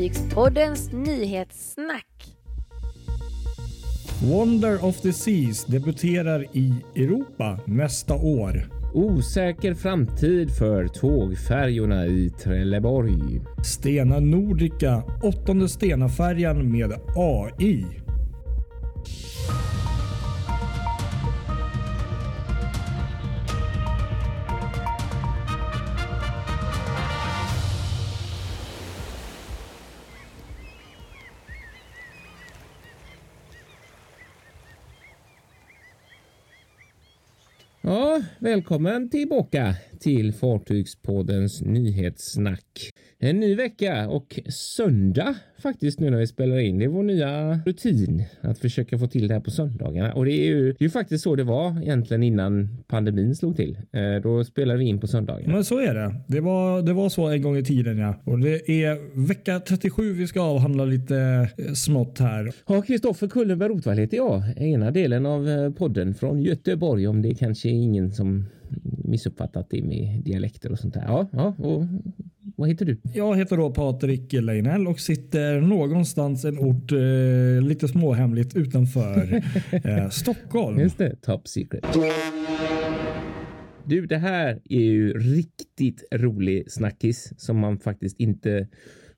Fartygspoddens 0.00 0.92
nyhetssnack. 0.92 2.06
Wonder 4.22 4.84
of 4.84 5.00
the 5.00 5.12
Seas 5.12 5.66
debuterar 5.66 6.56
i 6.56 6.74
Europa 6.96 7.58
nästa 7.66 8.14
år. 8.14 8.70
Osäker 8.94 9.74
framtid 9.74 10.50
för 10.50 10.88
tågfärjorna 10.88 12.06
i 12.06 12.30
Trelleborg. 12.30 13.40
Stena 13.64 14.20
Nordica, 14.20 15.02
åttonde 15.22 15.68
Stena-färjan 15.68 16.72
med 16.72 16.92
AI. 17.16 17.84
Ja, 37.90 38.20
välkommen 38.38 39.10
tillbaka 39.10 39.74
till 40.00 40.32
Fartygspoddens 40.32 41.62
nyhetssnack. 41.62 42.90
En 43.18 43.40
ny 43.40 43.54
vecka 43.54 44.08
och 44.08 44.40
söndag 44.48 45.34
faktiskt 45.62 46.00
nu 46.00 46.10
när 46.10 46.18
vi 46.18 46.26
spelar 46.26 46.58
in. 46.58 46.78
Det 46.78 46.84
är 46.84 46.88
vår 46.88 47.02
nya 47.02 47.60
rutin 47.66 48.24
att 48.40 48.58
försöka 48.58 48.98
få 48.98 49.06
till 49.06 49.28
det 49.28 49.34
här 49.34 49.40
på 49.40 49.50
söndagarna 49.50 50.12
och 50.14 50.24
det 50.24 50.32
är 50.32 50.46
ju, 50.46 50.72
det 50.72 50.82
är 50.82 50.84
ju 50.84 50.90
faktiskt 50.90 51.24
så 51.24 51.36
det 51.36 51.44
var 51.44 51.82
egentligen 51.82 52.22
innan 52.22 52.68
pandemin 52.88 53.36
slog 53.36 53.56
till. 53.56 53.78
Eh, 53.92 54.22
då 54.22 54.44
spelade 54.44 54.78
vi 54.78 54.84
in 54.84 55.00
på 55.00 55.06
söndagar. 55.06 55.52
Men 55.52 55.64
så 55.64 55.78
är 55.78 55.94
det. 55.94 56.14
Det 56.26 56.40
var, 56.40 56.82
det 56.82 56.92
var 56.92 57.08
så 57.08 57.28
en 57.28 57.42
gång 57.42 57.56
i 57.56 57.64
tiden 57.64 57.98
ja. 57.98 58.14
Och 58.24 58.38
det 58.38 58.70
är 58.70 59.26
vecka 59.26 59.60
37 59.60 60.12
vi 60.12 60.26
ska 60.26 60.40
avhandla 60.40 60.84
lite 60.84 61.48
eh, 61.56 61.72
smått 61.72 62.18
här. 62.18 62.52
Ja, 62.66 62.82
Kristoffer 62.82 63.28
Kullenberg 63.28 63.68
Rotvall 63.68 63.98
heter 63.98 64.16
jag. 64.16 64.42
Ena 64.56 64.90
delen 64.90 65.26
av 65.26 65.48
eh, 65.48 65.70
podden 65.70 66.14
från 66.14 66.42
Göteborg 66.42 67.08
om 67.08 67.22
det 67.22 67.34
kanske 67.34 67.68
är 67.68 67.72
ingen 67.72 68.12
som 68.12 68.46
missuppfattat 69.04 69.66
det 69.70 69.82
med 69.82 70.22
dialekter 70.24 70.72
och 70.72 70.78
sånt 70.78 70.94
där. 70.94 71.04
Ja, 71.06 71.28
ja 71.32 71.54
och 71.58 71.84
vad 72.56 72.68
heter 72.68 72.84
du? 72.86 73.00
Jag 73.14 73.36
heter 73.36 73.56
då 73.56 73.70
Patrik 73.70 74.32
Leinell 74.32 74.86
och 74.86 75.00
sitter 75.00 75.60
någonstans 75.60 76.44
en 76.44 76.58
ort 76.58 76.92
eh, 76.92 77.68
lite 77.68 77.88
småhemligt 77.88 78.56
utanför 78.56 79.42
eh, 79.84 80.08
Stockholm. 80.08 80.80
Just 80.80 80.98
det, 80.98 81.16
top 81.22 81.48
secret. 81.48 81.84
Du, 83.84 84.06
det 84.06 84.18
här 84.18 84.60
är 84.64 84.80
ju 84.80 85.18
riktigt 85.18 86.04
rolig 86.12 86.70
snackis 86.72 87.32
som 87.36 87.58
man 87.58 87.78
faktiskt 87.78 88.20
inte 88.20 88.68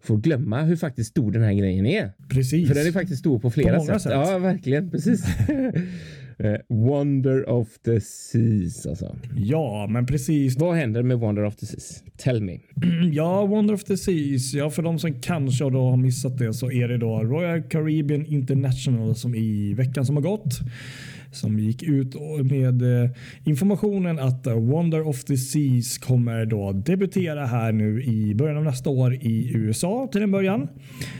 får 0.02 0.16
glömma 0.16 0.62
hur 0.62 0.76
faktiskt 0.76 1.10
stor 1.10 1.32
den 1.32 1.42
här 1.42 1.52
grejen 1.52 1.86
är. 1.86 2.12
Precis. 2.28 2.68
För 2.68 2.74
den 2.74 2.86
är 2.86 2.92
faktiskt 2.92 3.20
stor 3.20 3.38
på 3.38 3.50
flera 3.50 3.78
På 3.78 3.84
sätt. 3.84 4.02
sätt. 4.02 4.12
Ja, 4.12 4.38
verkligen. 4.38 4.90
Precis. 4.90 5.24
Eh, 6.42 6.56
Wonder 6.68 7.48
of 7.48 7.68
the 7.78 8.00
Seas 8.00 8.86
alltså. 8.86 9.16
Ja, 9.36 9.86
men 9.90 10.06
precis. 10.06 10.56
Vad 10.56 10.76
händer 10.76 11.02
med 11.02 11.18
Wonder 11.18 11.44
of 11.44 11.56
the 11.56 11.66
Seas? 11.66 12.02
Tell 12.16 12.42
me. 12.42 12.58
Ja, 13.12 13.46
Wonder 13.46 13.74
of 13.74 13.84
the 13.84 13.96
Seas. 13.96 14.54
Ja, 14.54 14.70
för 14.70 14.82
de 14.82 14.98
som 14.98 15.20
kanske 15.20 15.64
då 15.64 15.90
har 15.90 15.96
missat 15.96 16.38
det 16.38 16.54
så 16.54 16.70
är 16.70 16.88
det 16.88 16.98
då 16.98 17.22
Royal 17.22 17.62
Caribbean 17.62 18.26
International 18.26 19.14
som 19.14 19.34
i 19.34 19.74
veckan 19.74 20.06
som 20.06 20.16
har 20.16 20.22
gått 20.22 20.60
som 21.32 21.58
gick 21.58 21.82
ut 21.82 22.14
med 22.42 23.02
eh, 23.04 23.10
informationen 23.44 24.18
att 24.18 24.46
eh, 24.46 24.54
Wonder 24.54 25.08
of 25.08 25.24
the 25.24 25.36
Seas 25.36 25.98
kommer 25.98 26.46
då 26.46 26.72
debutera 26.72 27.46
här 27.46 27.72
nu 27.72 28.02
i 28.02 28.34
början 28.34 28.56
av 28.56 28.64
nästa 28.64 28.90
år 28.90 29.14
i 29.14 29.50
USA 29.54 30.08
till 30.12 30.22
en 30.22 30.30
början. 30.30 30.68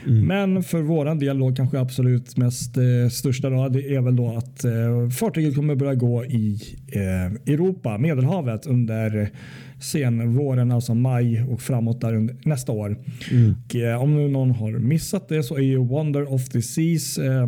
Men 0.05 0.63
för 0.63 0.81
våran 0.81 1.19
del 1.19 1.39
då 1.39 1.55
kanske 1.55 1.79
absolut 1.79 2.37
mest 2.37 2.77
eh, 2.77 3.09
största 3.11 3.49
då, 3.49 3.69
det 3.69 3.95
är 3.95 4.01
väl 4.01 4.15
då 4.15 4.37
att 4.37 4.63
eh, 4.63 5.09
fartyget 5.19 5.55
kommer 5.55 5.75
börja 5.75 5.95
gå 5.95 6.25
i 6.25 6.59
eh, 6.87 7.53
Europa, 7.53 7.97
Medelhavet 7.97 8.65
under 8.65 9.31
sen 9.83 10.35
våren, 10.35 10.71
alltså 10.71 10.93
maj 10.93 11.43
och 11.43 11.61
framåt 11.61 12.01
där 12.01 12.15
under 12.15 12.35
nästa 12.45 12.71
år. 12.71 12.97
Och, 13.65 13.75
eh, 13.75 14.01
om 14.01 14.15
nu 14.15 14.27
någon 14.27 14.51
har 14.51 14.71
missat 14.71 15.29
det 15.29 15.43
så 15.43 15.55
är 15.55 15.61
ju 15.61 15.77
Wonder 15.77 16.33
of 16.33 16.49
the 16.49 16.61
Seas 16.61 17.17
eh, 17.17 17.47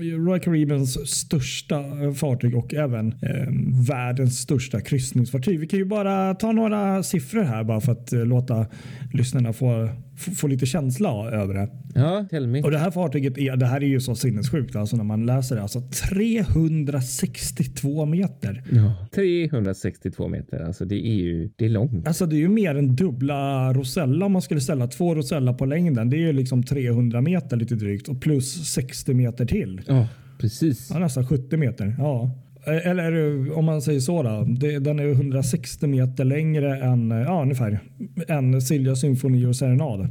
Royal 0.00 0.40
Caribbeans 0.40 1.10
största 1.10 1.80
eh, 1.80 2.12
fartyg 2.12 2.56
och 2.56 2.74
även 2.74 3.08
eh, 3.22 3.48
världens 3.88 4.38
största 4.38 4.80
kryssningsfartyg. 4.80 5.60
Vi 5.60 5.66
kan 5.66 5.78
ju 5.78 5.84
bara 5.84 6.34
ta 6.34 6.52
några 6.52 7.02
siffror 7.02 7.42
här 7.42 7.64
bara 7.64 7.80
för 7.80 7.92
att 7.92 8.12
eh, 8.12 8.24
låta 8.24 8.66
lyssnarna 9.12 9.52
få, 9.52 9.88
få, 10.20 10.46
lite 10.46 10.66
känsla 10.66 11.30
över 11.30 11.54
det. 11.54 11.68
Ja, 11.94 12.26
tell 12.30 12.46
me. 12.46 12.62
Och 12.62 12.70
det 12.70 12.78
här 12.78 12.90
fartyget 12.90 13.38
är, 13.38 13.56
det 13.56 13.66
här 13.66 13.82
är 13.82 13.86
ju 13.86 14.00
så 14.00 14.14
sinnessjukt 14.14 14.76
alltså 14.76 14.96
när 14.96 15.04
man 15.04 15.26
läser 15.26 15.56
det. 15.56 15.62
Alltså 15.62 15.82
362 16.10 18.06
meter. 18.06 18.62
Ja. 18.72 19.06
362 19.14 20.28
meter, 20.28 20.60
alltså 20.60 20.84
det 20.84 21.06
är 21.06 21.14
ju 21.14 21.50
det 21.56 21.64
är 21.64 21.68
långt. 21.68 22.06
Alltså 22.06 22.26
det 22.26 22.36
är 22.36 22.40
ju 22.40 22.48
mer 22.48 22.74
än 22.74 22.96
dubbla 22.96 23.72
Rosella 23.72 24.26
om 24.26 24.32
man 24.32 24.42
skulle 24.42 24.60
ställa 24.60 24.86
två 24.86 25.14
Rosella 25.14 25.54
på 25.54 25.66
längden. 25.66 26.10
Det 26.10 26.16
är 26.16 26.18
ju 26.18 26.32
liksom 26.32 26.62
300 26.62 27.20
meter 27.20 27.56
lite 27.56 27.74
drygt 27.74 28.08
och 28.08 28.20
plus 28.20 28.72
60 28.72 29.14
meter 29.14 29.46
till. 29.46 29.80
Ja, 29.86 30.08
precis. 30.38 30.90
Ja, 30.90 30.98
nästan 30.98 31.26
70 31.26 31.56
meter. 31.56 31.94
Ja. 31.98 32.30
Eller 32.66 33.46
eh, 33.48 33.58
om 33.58 33.64
man 33.64 33.82
säger 33.82 34.00
så 34.00 34.22
då. 34.22 34.46
Det, 34.48 34.78
den 34.78 34.98
är 34.98 35.02
ju 35.02 35.12
160 35.12 35.86
meter 35.86 36.24
längre 36.24 36.76
än 36.76 37.10
ja, 37.10 37.42
ungefär 37.42 37.80
än 38.28 38.62
Silja 38.62 38.96
symfoni 38.96 39.46
och 39.46 39.56
serenad. 39.56 40.08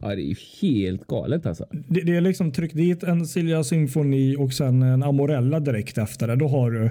Ja, 0.00 0.08
det 0.08 0.22
är 0.22 0.26
ju 0.26 0.36
helt 0.62 1.06
galet 1.06 1.46
alltså. 1.46 1.66
Det, 1.88 2.00
det 2.00 2.16
är 2.16 2.20
liksom 2.20 2.52
tryck 2.52 2.72
dit 2.72 3.02
en 3.02 3.26
Silja 3.26 3.64
symfoni 3.64 4.36
och 4.38 4.52
sen 4.52 4.82
en 4.82 5.02
Amorella 5.02 5.60
direkt 5.60 5.98
efter 5.98 6.28
det. 6.28 6.36
Då 6.36 6.48
har 6.48 6.70
du, 6.70 6.90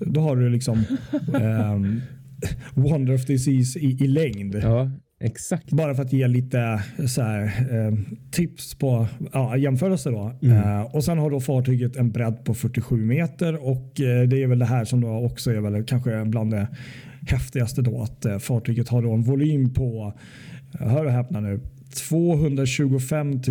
då 0.00 0.20
har 0.20 0.36
du 0.36 0.50
liksom 0.50 0.78
ehm, 1.34 2.00
Wonder 2.74 3.14
of 3.14 3.26
the 3.26 3.38
Seas 3.38 3.76
i, 3.76 3.98
i 4.00 4.06
längd. 4.06 4.54
Ja, 4.54 4.90
exakt. 5.22 5.70
Bara 5.70 5.94
för 5.94 6.02
att 6.02 6.12
ge 6.12 6.28
lite 6.28 6.82
så 7.06 7.22
här, 7.22 7.44
eh, 7.44 7.94
tips 8.30 8.74
på 8.74 9.06
ja, 9.32 9.56
jämförelse. 9.56 10.10
Då. 10.10 10.32
Eh, 10.42 10.82
och 10.82 11.04
Sen 11.04 11.18
har 11.18 11.30
då 11.30 11.40
fartyget 11.40 11.96
en 11.96 12.10
bredd 12.10 12.44
på 12.44 12.54
47 12.54 12.96
meter 12.96 13.68
och 13.68 14.00
eh, 14.00 14.28
det 14.28 14.42
är 14.42 14.46
väl 14.46 14.58
det 14.58 14.64
här 14.64 14.84
som 14.84 15.00
då 15.00 15.08
också 15.08 15.50
är 15.50 15.60
väl 15.60 15.84
kanske 15.84 16.24
bland 16.24 16.50
det 16.50 16.68
häftigaste 17.28 17.82
då 17.82 18.02
att 18.02 18.24
eh, 18.24 18.38
fartyget 18.38 18.88
har 18.88 19.02
då 19.02 19.12
en 19.12 19.22
volym 19.22 19.74
på, 19.74 20.12
eh, 20.80 20.88
hör 20.88 21.04
och 21.04 21.12
häpna 21.12 21.40
nu, 21.40 21.60
225 22.08 23.42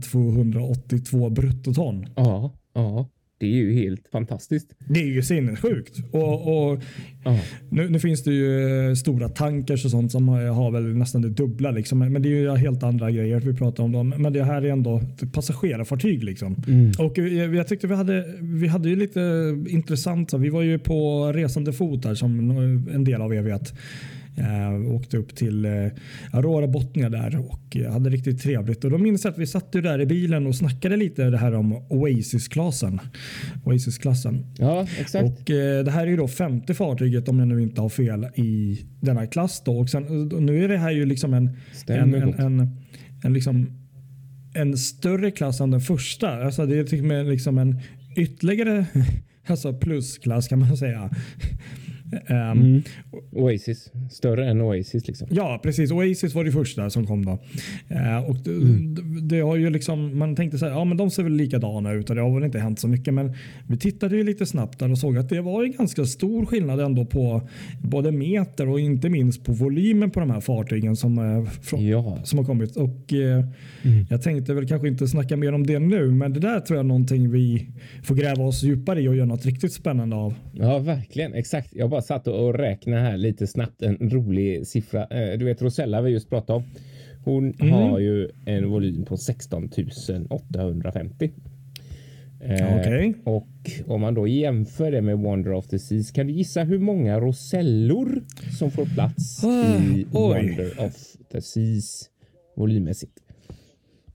282 0.00 1.30
bruttoton. 1.30 2.06
Ja, 2.16 2.54
ja. 2.74 3.08
Det 3.38 3.46
är 3.46 3.50
ju 3.50 3.72
helt 3.74 4.08
fantastiskt. 4.12 4.74
Det 4.88 5.00
är 5.00 5.06
ju 5.06 5.22
sinnessjukt. 5.22 5.96
Och, 6.12 6.70
och 6.72 6.82
Ja. 7.24 7.38
nu, 7.70 7.88
nu 7.88 7.98
finns 8.00 8.24
det 8.24 8.32
ju 8.32 8.88
eh, 8.88 8.94
stora 8.94 9.28
tankers 9.28 9.84
och 9.84 9.90
sånt 9.90 10.12
som 10.12 10.28
har, 10.28 10.42
har 10.46 10.70
väl 10.70 10.96
nästan 10.96 11.22
det 11.22 11.28
dubbla. 11.28 11.70
Liksom. 11.70 11.98
Men 11.98 12.22
det 12.22 12.28
är 12.28 12.30
ju 12.30 12.50
helt 12.56 12.82
andra 12.82 13.10
grejer 13.10 13.40
vi 13.40 13.54
pratar 13.56 13.84
om. 13.84 13.92
Dem. 13.92 14.14
Men 14.18 14.32
det 14.32 14.44
här 14.44 14.62
är 14.62 14.70
ändå 14.70 15.02
passagerarfartyg. 15.32 16.24
Liksom. 16.24 16.56
Och 16.98 17.18
eh, 17.18 17.54
jag 17.54 17.68
tyckte 17.68 17.86
vi 17.86 17.94
hade, 17.94 18.34
vi 18.40 18.66
hade 18.66 18.88
ju 18.88 18.96
lite 18.96 19.20
intressant. 19.68 20.34
Vi 20.34 20.48
var 20.48 20.62
ju 20.62 20.78
på 20.78 21.32
resande 21.32 21.72
fot 21.72 22.04
här 22.04 22.14
som 22.14 22.50
en 22.94 23.04
del 23.04 23.22
av 23.22 23.34
er 23.34 23.42
vet. 23.42 23.74
Eh, 24.38 24.94
åkte 24.94 25.16
upp 25.16 25.36
till 25.36 25.64
eh, 25.64 25.72
Aurora 26.32 26.66
Botnia 26.66 27.08
där 27.08 27.38
och 27.38 27.76
eh, 27.76 27.92
hade 27.92 28.10
riktigt 28.10 28.42
trevligt. 28.42 28.84
Och 28.84 28.90
då 28.90 28.98
minns 28.98 29.24
jag 29.24 29.32
att 29.32 29.38
vi 29.38 29.46
satt 29.46 29.68
ju 29.72 29.80
där 29.80 30.00
i 30.00 30.06
bilen 30.06 30.46
och 30.46 30.54
snackade 30.54 30.96
lite 30.96 31.30
det 31.30 31.38
här 31.38 31.54
om 31.54 31.72
Oasis-klassen. 31.72 33.00
Oasis-klassen. 33.64 34.46
Ja, 34.58 34.86
exakt. 35.00 35.24
Och 35.24 35.50
eh, 35.50 35.84
Det 35.84 35.90
här 35.90 36.02
är 36.02 36.10
ju 36.10 36.16
då 36.16 36.28
femte 36.28 36.74
fartyget 36.74 37.28
om 37.28 37.38
jag 37.38 37.48
nu 37.48 37.62
inte 37.62 37.80
har 37.80 37.88
fel 37.88 38.26
i 38.34 38.80
denna 39.00 39.26
klass. 39.26 39.62
Då. 39.64 39.78
Och 39.78 39.90
sen, 39.90 40.28
nu 40.28 40.64
är 40.64 40.68
det 40.68 40.78
här 40.78 40.90
ju 40.90 41.06
liksom 41.06 41.34
en, 41.34 41.46
en, 41.46 41.56
Stämmer 41.72 42.18
en, 42.18 42.34
en, 42.34 42.76
en, 43.24 43.32
liksom, 43.32 43.70
en 44.54 44.78
större 44.78 45.30
klass 45.30 45.60
än 45.60 45.70
den 45.70 45.80
första. 45.80 46.44
Alltså 46.44 46.66
det 46.66 46.78
är 46.78 47.24
liksom 47.24 47.58
en 47.58 47.80
ytterligare 48.16 48.86
alltså 49.46 49.72
plusklass 49.72 50.48
kan 50.48 50.58
man 50.58 50.76
säga. 50.76 51.10
Ehm, 52.26 52.58
Mm. 52.58 52.82
Oasis. 53.32 53.92
Större 54.10 54.50
än 54.50 54.60
Oasis 54.60 55.06
liksom. 55.06 55.28
Ja, 55.30 55.60
precis. 55.62 55.90
Oasis 55.92 56.34
var 56.34 56.44
det 56.44 56.52
första 56.52 56.90
som 56.90 57.06
kom 57.06 57.24
då. 57.24 57.38
Eh, 57.88 58.18
och 58.30 58.36
det, 58.44 58.50
det, 58.94 59.20
det 59.36 59.40
har 59.40 59.56
ju 59.56 59.70
liksom, 59.70 60.18
man 60.18 60.36
tänkte 60.36 60.58
så 60.58 60.64
här, 60.66 60.72
ja 60.72 60.84
men 60.84 60.96
de 60.96 61.10
ser 61.10 61.22
väl 61.22 61.32
likadana 61.32 61.92
ut 61.92 62.10
och 62.10 62.16
det 62.16 62.22
har 62.22 62.34
väl 62.34 62.44
inte 62.44 62.58
hänt 62.58 62.78
så 62.80 62.88
mycket. 62.88 63.14
Men 63.14 63.32
vi 63.68 63.76
tittade 63.76 64.16
ju 64.16 64.24
lite 64.24 64.46
snabbt 64.46 64.78
där 64.78 64.90
och 64.90 64.98
såg 64.98 65.18
att 65.18 65.28
det 65.28 65.40
var 65.40 65.64
en 65.64 65.72
ganska 65.72 66.04
stor 66.04 66.46
skillnad 66.46 66.80
ändå 66.80 67.04
på 67.04 67.48
både 67.82 68.12
meter 68.12 68.68
och 68.68 68.80
inte 68.80 69.08
minst 69.08 69.44
på 69.44 69.52
volymen 69.52 70.10
på 70.10 70.20
de 70.20 70.30
här 70.30 70.40
fartygen 70.40 70.96
som, 70.96 71.18
eh, 71.18 71.50
från, 71.62 71.86
Ja. 71.86 72.18
som 72.24 72.38
har 72.38 72.46
kommit. 72.46 72.76
Och 72.76 73.12
eh, 73.12 73.44
Jag 74.10 74.22
tänkte 74.22 74.54
väl 74.54 74.68
kanske 74.68 74.88
inte 74.88 75.08
snacka 75.08 75.36
mer 75.36 75.52
om 75.52 75.66
det 75.66 75.78
nu, 75.78 76.10
men 76.10 76.32
det 76.32 76.40
där 76.40 76.60
tror 76.60 76.76
jag 76.76 76.84
är 76.84 76.88
någonting 76.88 77.30
vi 77.30 77.66
får 78.02 78.14
gräva 78.14 78.44
oss 78.44 78.62
djupare 78.62 79.00
i 79.02 79.08
och 79.08 79.16
göra 79.16 79.26
något 79.26 79.46
riktigt 79.46 79.72
spännande 79.72 80.16
av. 80.16 80.34
Ja, 80.52 80.78
verkligen. 80.78 81.34
Exakt. 81.34 81.74
Jag 81.74 81.88
bara 81.96 82.02
satt 82.02 82.26
och 82.28 82.54
räknade 82.54 83.02
här 83.02 83.16
lite 83.16 83.46
snabbt. 83.46 83.82
En 83.82 84.10
rolig 84.10 84.66
siffra. 84.66 85.04
Eh, 85.06 85.38
Du 85.38 85.44
vet 85.44 85.62
Rosella 85.62 86.00
vi 86.02 86.10
just 86.10 86.30
pratade 86.30 86.56
om. 86.56 86.64
Hon 87.24 87.54
Mm. 87.60 87.72
har 87.72 87.98
ju 87.98 88.28
en 88.46 88.68
volym 88.70 89.04
på 89.04 89.16
16 89.16 89.70
850. 90.30 91.30
Eh, 92.40 92.76
Okej. 92.80 93.14
Och 93.24 93.48
om 93.86 94.00
man 94.00 94.14
då 94.14 94.26
jämför 94.28 94.90
det 94.92 95.02
med 95.02 95.18
Wonder 95.18 95.52
of 95.52 95.66
the 95.68 95.78
Seas 95.78 96.10
kan 96.10 96.26
du 96.26 96.32
gissa 96.32 96.62
hur 96.62 96.78
många 96.78 97.20
rosellor 97.20 98.22
som 98.58 98.70
får 98.70 98.84
plats 98.86 99.44
Ah, 99.44 99.78
i 99.78 100.06
oj. 100.12 100.46
Wonder 100.46 100.86
of 100.86 101.16
the 101.32 101.40
Seas 101.40 102.10
volymmässigt? 102.56 103.12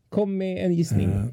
Kom 0.09 0.37
med 0.37 0.65
en 0.65 0.73
gissning. 0.73 1.09
Eh. 1.09 1.25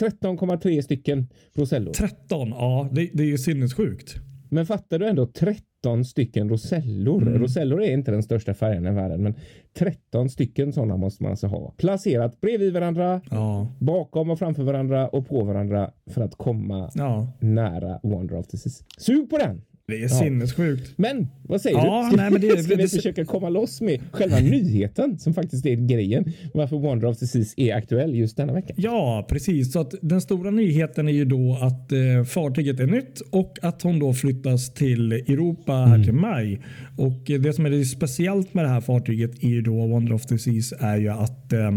13,3 0.00 0.82
stycken 0.82 1.28
rosellor. 1.54 1.92
13, 1.92 2.48
ja 2.48 2.88
det, 2.92 3.10
det 3.12 3.22
är 3.22 3.26
ju 3.26 3.38
sinnessjukt. 3.38 4.14
Men 4.50 4.66
fattar 4.66 4.98
du 4.98 5.06
ändå 5.08 5.26
13 5.26 5.64
stycken 6.04 6.48
rosellor? 6.48 7.22
Mm. 7.22 7.38
Rosellor 7.38 7.82
är 7.82 7.92
inte 7.92 8.10
den 8.10 8.22
största 8.22 8.54
färgen 8.54 8.86
i 8.86 8.90
världen, 8.90 9.22
men 9.22 9.34
13 9.78 10.30
stycken 10.30 10.72
sådana 10.72 10.96
måste 10.96 11.22
man 11.22 11.30
alltså 11.30 11.46
ha. 11.46 11.74
Placerat 11.76 12.40
bredvid 12.40 12.72
varandra, 12.72 13.20
Ja, 13.30 13.68
bakom 13.78 14.30
och 14.30 14.38
framför 14.38 14.62
varandra 14.62 15.08
och 15.08 15.28
på 15.28 15.44
varandra 15.44 15.90
för 16.06 16.22
att 16.22 16.34
komma 16.34 16.90
ja 16.94 17.32
nära 17.40 18.00
Wonder 18.02 18.38
of 18.38 18.46
the 18.46 18.56
Seas. 18.56 18.84
Sug 18.98 19.30
på 19.30 19.38
den! 19.38 19.62
Det 19.86 20.02
är 20.04 20.08
sinnessjukt. 20.08 20.92
Men 20.96 21.28
vad 21.48 21.60
säger 21.60 21.76
Ja, 21.76 22.02
du? 22.10 22.16
Ska, 22.16 22.22
nej, 22.22 22.30
men 22.30 22.40
det- 22.40 22.62
ska 22.62 22.76
vi 22.76 22.82
det- 22.82 22.88
försöka 22.88 23.24
komma 23.24 23.48
loss 23.48 23.80
med 23.80 24.00
själva 24.12 24.38
nyheten 24.38 25.18
som 25.18 25.34
faktiskt 25.34 25.66
är 25.66 25.74
grejen? 25.76 26.32
Varför 26.54 26.76
Wonder 26.76 27.08
of 27.08 27.18
the 27.18 27.26
Seas 27.26 27.54
är 27.56 27.74
aktuell 27.74 28.14
just 28.14 28.36
denna 28.36 28.52
vecka? 28.52 28.74
Ja, 28.76 29.26
precis. 29.28 29.72
Så 29.72 29.80
att 29.80 29.94
den 30.02 30.20
stora 30.20 30.50
nyheten 30.50 31.08
är 31.08 31.12
ju 31.12 31.24
då 31.24 31.58
att 31.62 31.92
eh, 31.92 32.24
fartyget 32.26 32.80
är 32.80 32.86
nytt 32.86 33.20
och 33.30 33.58
att 33.62 33.82
hon 33.82 33.98
då 33.98 34.14
flyttas 34.14 34.74
till 34.74 35.12
Europa 35.12 35.72
här 35.72 36.04
till 36.04 36.12
maj. 36.12 36.60
Och 36.96 37.30
eh, 37.30 37.40
det 37.40 37.52
som 37.52 37.66
är 37.66 37.84
speciellt 37.84 38.54
med 38.54 38.64
det 38.64 38.68
här 38.68 38.80
fartyget 38.80 39.44
är 39.44 39.48
ju 39.48 39.62
då 39.62 39.86
Wonder 39.86 40.12
of 40.14 40.26
the 40.26 40.38
Seas 40.38 40.72
är 40.80 40.96
ju 40.96 41.08
att 41.08 41.52
eh, 41.52 41.70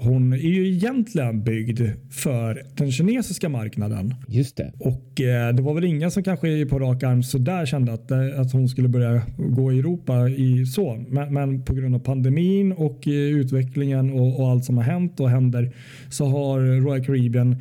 hon 0.00 0.32
är 0.32 0.36
ju 0.36 0.68
egentligen 0.68 1.44
byggd 1.44 1.80
för 2.10 2.62
den 2.76 2.92
kinesiska 2.92 3.48
marknaden. 3.48 4.14
Just 4.28 4.56
det. 4.56 4.72
Och 4.78 5.20
eh, 5.20 5.54
det 5.54 5.62
var 5.62 5.74
väl 5.74 5.84
ingen 5.84 6.10
som 6.10 6.22
kanske 6.22 6.66
på 6.66 6.78
rak 6.78 7.02
arm 7.02 7.22
så 7.22 7.38
där 7.38 7.66
kände 7.66 7.92
att, 7.92 8.10
eh, 8.10 8.40
att 8.40 8.52
hon 8.52 8.68
skulle 8.68 8.88
börja 8.88 9.22
gå 9.36 9.72
i 9.72 9.78
Europa 9.78 10.28
i 10.28 10.66
så. 10.66 11.04
Men, 11.08 11.34
men 11.34 11.62
på 11.62 11.74
grund 11.74 11.94
av 11.94 11.98
pandemin 11.98 12.72
och 12.72 13.08
eh, 13.08 13.12
utvecklingen 13.12 14.12
och, 14.12 14.40
och 14.40 14.50
allt 14.50 14.64
som 14.64 14.76
har 14.76 14.84
hänt 14.84 15.20
och 15.20 15.30
händer 15.30 15.72
så 16.10 16.26
har 16.26 16.60
Royal 16.80 17.04
Caribbean 17.04 17.56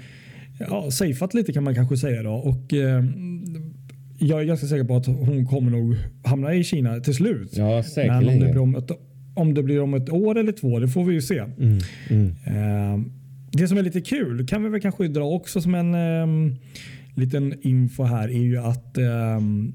ja, 0.60 0.92
safeat 0.92 1.34
lite 1.34 1.54
kan 1.54 1.64
man 1.64 1.76
kanske 1.76 1.98
säga 1.98 2.24
då. 2.24 2.34
Och 2.34 2.74
eh, 2.74 3.04
jag 4.20 4.42
är 4.42 4.46
ganska 4.46 4.68
säker 4.68 4.84
på 4.84 4.96
att 4.96 5.06
hon 5.06 5.46
kommer 5.46 5.72
nog 5.72 5.96
hamna 6.24 6.54
i 6.54 6.64
Kina 6.64 7.00
till 7.00 7.14
slut. 7.14 7.58
Ja, 7.58 7.64
men 7.64 7.72
om 7.72 7.78
det, 7.78 7.84
säkerligen. 7.84 8.40
blir 8.40 8.58
om, 8.58 8.76
ett, 8.76 8.92
om 9.38 9.54
det 9.54 9.64
blir 9.64 9.82
om 9.82 9.94
ett 9.94 10.10
år 10.10 10.38
eller 10.38 10.52
två, 10.52 10.80
det 10.80 10.88
får 10.88 11.04
vi 11.04 11.14
ju 11.14 11.22
se. 11.22 11.40
Mm, 11.40 11.80
mm. 12.10 12.36
Eh, 12.46 13.06
det 13.52 13.68
som 13.68 13.78
är 13.78 13.84
lite 13.84 14.02
kul 14.02 14.48
kan 14.48 14.64
vi 14.64 14.70
väl 14.70 14.82
kanske 14.82 15.08
dra 15.08 15.24
också 15.24 15.62
som 15.62 15.76
en 15.76 15.96
ehm, 15.96 16.56
liten 17.16 17.54
info 17.62 18.04
här 18.04 18.28
är 18.28 18.42
ju 18.42 18.58
att 18.58 18.98
ehm, 18.98 19.74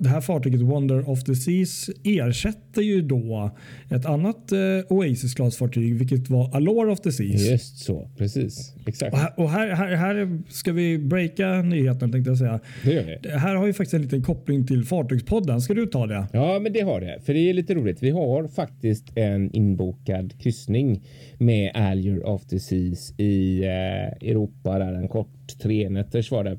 det 0.00 0.08
här 0.08 0.20
fartyget 0.20 0.60
Wonder 0.60 1.10
of 1.10 1.24
the 1.24 1.34
Seas 1.34 1.90
ersätter 2.04 2.82
ju 2.82 3.02
då 3.02 3.50
ett 3.90 4.06
annat 4.06 4.52
eh, 4.52 4.58
Oasis 4.88 5.34
Class-fartyg 5.34 5.94
vilket 5.94 6.30
var 6.30 6.56
Allure 6.56 6.92
of 6.92 7.00
the 7.00 7.12
Seas. 7.12 7.50
Just 7.50 7.78
så, 7.78 8.10
precis. 8.18 8.74
Exakt. 8.86 9.12
Och, 9.12 9.18
här, 9.18 9.32
och 9.36 9.50
här, 9.50 9.68
här, 9.68 9.96
här 9.96 10.38
ska 10.48 10.72
vi 10.72 10.98
breaka 10.98 11.62
nyheten 11.62 12.12
tänkte 12.12 12.30
jag 12.30 12.38
säga. 12.38 12.60
Det 12.84 12.92
gör 12.92 13.04
vi. 13.04 13.18
Det 13.22 13.38
här 13.38 13.54
har 13.54 13.66
ju 13.66 13.72
faktiskt 13.72 13.94
en 13.94 14.02
liten 14.02 14.22
koppling 14.22 14.66
till 14.66 14.84
Fartygspodden. 14.84 15.60
Ska 15.60 15.74
du 15.74 15.86
ta 15.86 16.06
det? 16.06 16.26
Ja, 16.32 16.58
men 16.58 16.72
det 16.72 16.80
har 16.80 17.00
det. 17.00 17.20
För 17.24 17.34
det 17.34 17.50
är 17.50 17.54
lite 17.54 17.74
roligt. 17.74 18.02
Vi 18.02 18.10
har 18.10 18.48
faktiskt 18.48 19.04
en 19.14 19.56
inbokad 19.56 20.40
kryssning 20.40 21.02
med 21.38 21.70
Allure 21.74 22.20
of 22.20 22.46
the 22.46 22.60
Seas 22.60 23.14
i 23.18 23.62
eh, 23.64 24.28
Europa 24.30 24.78
där 24.78 24.92
en 24.92 25.08
kort 25.08 25.58
trenätters 25.62 26.30
var 26.30 26.44
det 26.44 26.58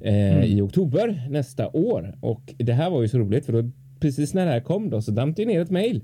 eh, 0.00 0.44
i 0.44 0.60
oktober 0.60 1.26
nästa 1.30 1.68
år. 1.68 2.14
Och 2.20 2.54
det 2.58 2.72
här 2.72 2.90
var 2.90 3.02
ju 3.02 3.08
så 3.08 3.18
roligt 3.18 3.46
för 3.46 3.52
då 3.52 3.70
precis 4.00 4.34
när 4.34 4.46
det 4.46 4.52
här 4.52 4.60
kom 4.60 4.90
då 4.90 5.02
så 5.02 5.10
damp 5.10 5.36
det 5.36 5.44
ner 5.44 5.60
ett 5.60 5.70
mejl 5.70 6.00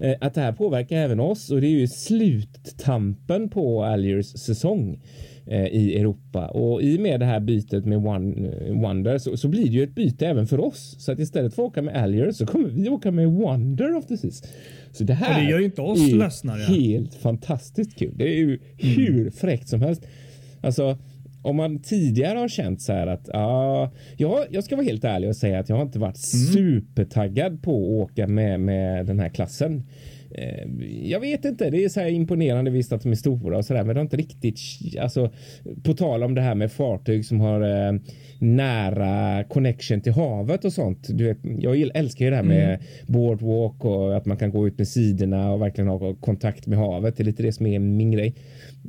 eh, 0.00 0.14
att 0.20 0.34
det 0.34 0.40
här 0.40 0.52
påverkar 0.52 0.96
även 0.96 1.20
oss 1.20 1.50
och 1.50 1.60
det 1.60 1.66
är 1.66 1.70
ju 1.70 1.88
sluttampen 1.88 3.48
på 3.48 3.84
Allures 3.84 4.38
säsong 4.38 5.00
eh, 5.46 5.66
i 5.66 5.98
Europa 5.98 6.48
och 6.48 6.82
i 6.82 6.96
och 6.96 7.00
med 7.00 7.20
det 7.20 7.26
här 7.26 7.40
bytet 7.40 7.84
med 7.84 8.06
One, 8.06 8.48
eh, 8.48 8.80
Wonder 8.80 9.18
så, 9.18 9.36
så 9.36 9.48
blir 9.48 9.64
det 9.64 9.72
ju 9.72 9.82
ett 9.82 9.94
byte 9.94 10.26
även 10.26 10.46
för 10.46 10.60
oss. 10.60 10.96
Så 10.98 11.12
att 11.12 11.18
istället 11.18 11.54
för 11.54 11.62
att 11.62 11.68
åka 11.68 11.82
med 11.82 11.96
Allure 11.96 12.32
så 12.32 12.46
kommer 12.46 12.68
vi 12.68 12.88
åka 12.88 13.10
med 13.10 13.28
Wonder 13.28 13.96
of 13.96 14.06
the 14.06 14.16
Seas. 14.16 14.42
Så 14.92 15.04
det 15.04 15.14
här 15.14 15.42
det 15.42 15.50
gör 15.50 15.58
ju 15.58 15.64
inte 15.64 15.82
oss 15.82 16.12
är 16.12 16.16
ledsnare. 16.16 16.62
helt 16.62 17.14
fantastiskt 17.14 17.98
kul. 17.98 18.12
Det 18.16 18.24
är 18.24 18.36
ju 18.36 18.58
hur 18.78 19.30
fräckt 19.30 19.68
som 19.68 19.80
helst. 19.82 20.06
Alltså 20.60 20.98
om 21.46 21.56
man 21.56 21.78
tidigare 21.78 22.38
har 22.38 22.48
känt 22.48 22.82
så 22.82 22.92
här 22.92 23.06
att 23.06 23.28
ja, 23.32 23.90
jag, 24.16 24.46
jag 24.50 24.64
ska 24.64 24.76
vara 24.76 24.84
helt 24.84 25.04
ärlig 25.04 25.28
och 25.28 25.36
säga 25.36 25.58
att 25.58 25.68
jag 25.68 25.76
har 25.76 25.82
inte 25.82 25.98
varit 25.98 26.16
supertaggad 26.52 27.62
på 27.62 27.72
att 27.76 28.10
åka 28.10 28.26
med, 28.26 28.60
med 28.60 29.06
den 29.06 29.20
här 29.20 29.28
klassen. 29.28 29.82
Eh, 30.38 30.68
Jag 31.02 31.20
vet 31.20 31.44
inte, 31.44 31.70
det 31.70 31.84
är 31.84 31.88
så 31.88 32.00
här 32.00 32.08
imponerande 32.08 32.70
visst 32.70 32.92
att 32.92 33.02
de 33.02 33.10
är 33.10 33.16
stora 33.16 33.58
och 33.58 33.64
så 33.64 33.74
där, 33.74 33.84
men 33.84 33.94
det 33.94 34.00
har 34.00 34.04
inte 34.04 34.16
riktigt, 34.16 34.60
alltså 35.00 35.30
på 35.82 35.94
tal 35.94 36.22
om 36.22 36.34
det 36.34 36.40
här 36.40 36.54
med 36.54 36.72
fartyg 36.72 37.24
som 37.24 37.40
har 37.40 37.60
eh, 37.60 38.00
nära 38.38 39.44
connection 39.44 40.00
till 40.00 40.12
havet 40.12 40.64
och 40.64 40.72
sånt. 40.72 41.08
Du 41.08 41.24
vet, 41.24 41.38
jag 41.58 41.90
älskar 41.94 42.24
ju 42.24 42.30
det 42.30 42.36
här 42.36 42.42
med 42.42 42.78
boardwalk 43.06 43.84
och 43.84 44.16
att 44.16 44.26
man 44.26 44.36
kan 44.36 44.50
gå 44.50 44.66
ut 44.66 44.78
med 44.78 44.88
sidorna 44.88 45.52
och 45.52 45.62
verkligen 45.62 45.88
ha 45.88 46.14
kontakt 46.14 46.66
med 46.66 46.78
havet. 46.78 47.16
Det 47.16 47.22
är 47.22 47.24
lite 47.24 47.42
det 47.42 47.52
som 47.52 47.66
är 47.66 47.78
min 47.78 48.10
grej. 48.10 48.34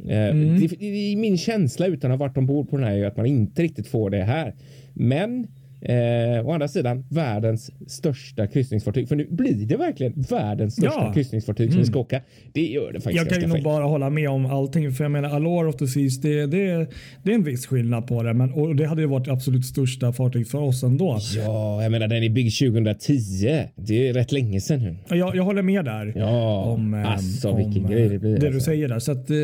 Eh, 0.08 0.36
det, 0.36 0.68
det, 0.80 1.16
min 1.18 1.38
känsla 1.38 1.88
utan 1.88 2.12
att 2.12 2.20
ha 2.20 2.28
varit 2.28 2.38
ombord 2.38 2.70
på 2.70 2.78
den 2.78 2.86
här 2.86 2.94
är 2.94 2.98
ju 2.98 3.06
att 3.06 3.18
man 3.18 3.26
inte 3.26 3.64
riktigt 3.64 3.88
får 3.88 4.10
det 4.10 4.24
här. 4.24 4.54
Men 4.94 5.48
Eh, 5.82 6.48
å 6.48 6.52
andra 6.52 6.68
sidan 6.68 7.06
världens 7.10 7.72
största 7.88 8.48
kryssningsfartyg. 8.48 9.08
För 9.08 9.16
nu 9.16 9.28
blir 9.30 9.66
det 9.66 9.78
verkligen 9.78 10.14
världens 10.30 10.74
största 10.74 11.00
Ja. 11.02 11.14
kryssningsfartyg 11.14 11.72
som 11.72 11.80
vi 11.82 11.86
ska 11.88 12.00
åka. 12.00 12.22
Det 12.54 12.66
gör 12.66 12.94
det 12.94 13.00
faktiskt 13.02 13.16
Jag 13.16 13.30
kan 13.30 13.42
ju 13.42 13.48
nog 13.48 13.64
bara 13.64 13.84
hålla 13.84 14.10
med 14.10 14.30
om 14.30 14.46
allting. 14.46 14.92
För 14.92 15.04
jag 15.04 15.12
menar 15.12 15.30
Allure 15.30 15.70
of 15.70 15.76
the 15.76 15.88
Seas, 15.88 16.22
det, 16.22 16.46
det, 16.46 16.88
det 17.24 17.32
är 17.32 17.36
en 17.36 17.44
viss 17.44 17.68
skillnad 17.68 18.08
på 18.08 18.24
det. 18.24 18.34
Men, 18.34 18.54
och 18.54 18.76
det 18.76 18.86
hade 18.86 19.02
ju 19.02 19.08
varit 19.08 19.28
absolut 19.28 19.66
största 19.66 20.14
fartyg 20.14 20.48
för 20.48 20.60
oss 20.60 20.84
ändå. 20.84 21.20
Ja, 21.36 21.84
jag 21.84 21.92
menar 21.92 22.08
den 22.08 22.24
är 22.24 22.30
byggd 22.30 22.54
2010. 22.60 23.64
Det 23.76 24.08
är 24.08 24.14
rätt 24.14 24.32
länge 24.32 24.62
sedan 24.62 24.80
nu. 24.80 25.18
Jag, 25.18 25.36
jag 25.36 25.44
håller 25.44 25.62
med 25.62 25.86
där. 25.86 26.14
Ja, 26.16 26.64
om, 26.64 26.94
ehm, 26.94 27.06
alltså 27.06 27.50
om, 27.50 27.58
vilken 27.58 27.84
eh, 27.84 27.90
grej 27.90 28.10
det 28.10 28.20
blir. 28.20 28.30
Det 28.30 28.36
alltså. 28.36 28.52
du 28.52 28.60
säger 28.60 28.88
där. 28.88 29.00
Så 29.00 29.12
att, 29.12 29.30
eh, 29.30 29.38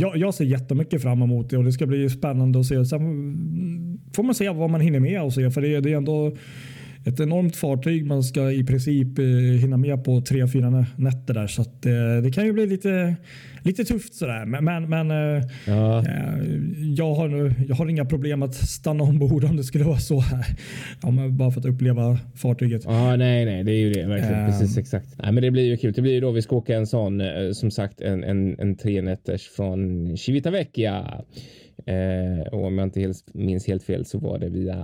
jag, 0.00 0.16
jag 0.16 0.34
ser 0.34 0.44
jättemycket 0.44 1.02
fram 1.02 1.22
emot 1.22 1.50
det 1.50 1.56
och 1.56 1.64
det 1.64 1.72
ska 1.72 1.86
bli 1.86 2.10
spännande 2.10 2.60
att 2.60 2.66
se. 2.66 2.84
Sen 2.84 3.00
mm, 3.00 3.98
får 4.14 4.22
man 4.22 4.34
se 4.34 4.50
vad 4.50 4.70
man 4.70 4.80
hinner 4.80 5.00
med 5.00 5.19
och 5.22 5.32
se. 5.32 5.50
För 5.50 5.60
det, 5.60 5.80
det 5.80 5.92
är 5.92 5.96
ändå 5.96 6.36
ett 7.04 7.20
enormt 7.20 7.56
fartyg 7.56 8.06
man 8.06 8.22
ska 8.22 8.50
i 8.52 8.64
princip 8.64 9.18
eh, 9.18 9.24
hinna 9.60 9.76
med 9.76 10.04
på 10.04 10.20
tre, 10.20 10.46
fyra 10.48 10.70
nä- 10.70 10.86
nätter 10.96 11.34
där. 11.34 11.46
Så 11.46 11.62
att, 11.62 11.86
eh, 11.86 11.92
det 12.22 12.30
kan 12.34 12.46
ju 12.46 12.52
bli 12.52 12.66
lite, 12.66 13.16
lite 13.62 13.84
tufft 13.84 14.14
sådär. 14.14 14.44
Men, 14.46 14.64
men, 14.64 14.88
men 14.88 15.10
eh, 15.10 15.42
Ja, 15.66 16.04
Jag 16.96 17.14
har, 17.14 17.28
nu- 17.28 17.54
jag 17.68 17.74
har 17.76 17.88
inga 17.88 18.04
problem 18.04 18.42
att 18.42 18.54
stanna 18.54 19.04
ombord 19.04 19.44
om 19.44 19.56
det 19.56 19.64
skulle 19.64 19.84
vara 19.84 19.98
så 19.98 20.20
här. 20.20 20.46
Jag 21.02 21.32
bara 21.32 21.50
för 21.50 21.60
att 21.60 21.66
uppleva 21.66 22.18
fartyget. 22.36 22.82
Ja, 22.84 23.16
nej, 23.16 23.44
nej, 23.44 23.64
det 23.64 23.72
är 23.72 23.78
ju 23.78 23.92
det 23.92 24.06
verkligen. 24.06 24.46
Precis 24.46 24.78
exakt. 24.78 25.06
Nej, 25.22 25.32
men 25.32 25.42
det 25.42 25.50
blir 25.50 25.64
ju 25.64 25.76
kul. 25.76 25.92
Det 25.92 26.02
blir 26.02 26.12
ju 26.12 26.20
då 26.20 26.30
vi 26.30 26.42
ska 26.42 26.56
åka 26.56 26.76
en 26.76 26.86
sån, 26.86 27.22
som 27.52 27.70
sagt, 27.70 28.00
en, 28.00 28.24
en, 28.24 28.56
en 28.60 28.76
trenätters 28.76 29.48
från 29.56 30.16
Civitavecchia. 30.18 31.04
Eh, 31.86 32.46
och 32.52 32.64
om 32.64 32.78
jag 32.78 32.86
inte 32.86 33.00
helt, 33.00 33.34
minns 33.34 33.66
helt 33.66 33.82
fel 33.82 34.04
så 34.04 34.18
var 34.18 34.38
det 34.38 34.48
via, 34.48 34.76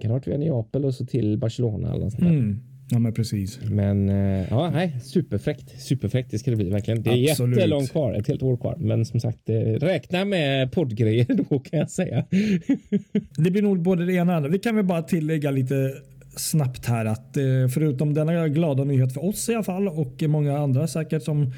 kan 0.00 0.10
ha 0.10 0.16
varit 0.16 0.26
via 0.26 0.38
Neapel 0.38 0.84
och 0.84 0.94
så 0.94 1.06
till 1.06 1.38
Barcelona 1.38 1.94
eller 1.94 2.10
sånt. 2.10 2.22
Mm. 2.22 2.60
Ja 2.90 2.98
men 2.98 3.12
precis. 3.12 3.60
Men 3.70 4.08
eh, 4.08 4.46
ja, 4.50 4.70
nej, 4.70 4.96
superfräckt. 5.02 5.80
Superfräckt 5.82 6.30
det 6.30 6.38
ska 6.38 6.50
det 6.50 6.56
bli 6.56 6.70
verkligen. 6.70 7.02
Det 7.02 7.10
är 7.10 7.30
Absolut. 7.30 7.56
jättelångt 7.56 7.90
kvar, 7.90 8.14
ett 8.14 8.28
helt 8.28 8.42
år 8.42 8.56
kvar. 8.56 8.76
Men 8.78 9.04
som 9.04 9.20
sagt, 9.20 9.48
eh, 9.48 9.54
räkna 9.54 10.24
med 10.24 10.72
poddgrejer 10.72 11.26
då 11.50 11.58
kan 11.58 11.78
jag 11.78 11.90
säga. 11.90 12.24
Det 13.36 13.50
blir 13.50 13.62
nog 13.62 13.82
både 13.82 14.06
det 14.06 14.12
ena 14.12 14.22
och 14.22 14.26
det 14.26 14.36
andra. 14.36 14.50
Vi 14.50 14.58
kan 14.58 14.76
väl 14.76 14.84
bara 14.84 15.02
tillägga 15.02 15.50
lite 15.50 15.92
snabbt 16.36 16.86
här 16.86 17.04
att 17.04 17.36
eh, 17.36 17.68
förutom 17.74 18.14
denna 18.14 18.48
glada 18.48 18.84
nyhet 18.84 19.12
för 19.12 19.24
oss 19.24 19.48
i 19.48 19.54
alla 19.54 19.64
fall 19.64 19.88
och 19.88 20.22
många 20.26 20.58
andra 20.58 20.86
säkert 20.86 21.22
som 21.22 21.52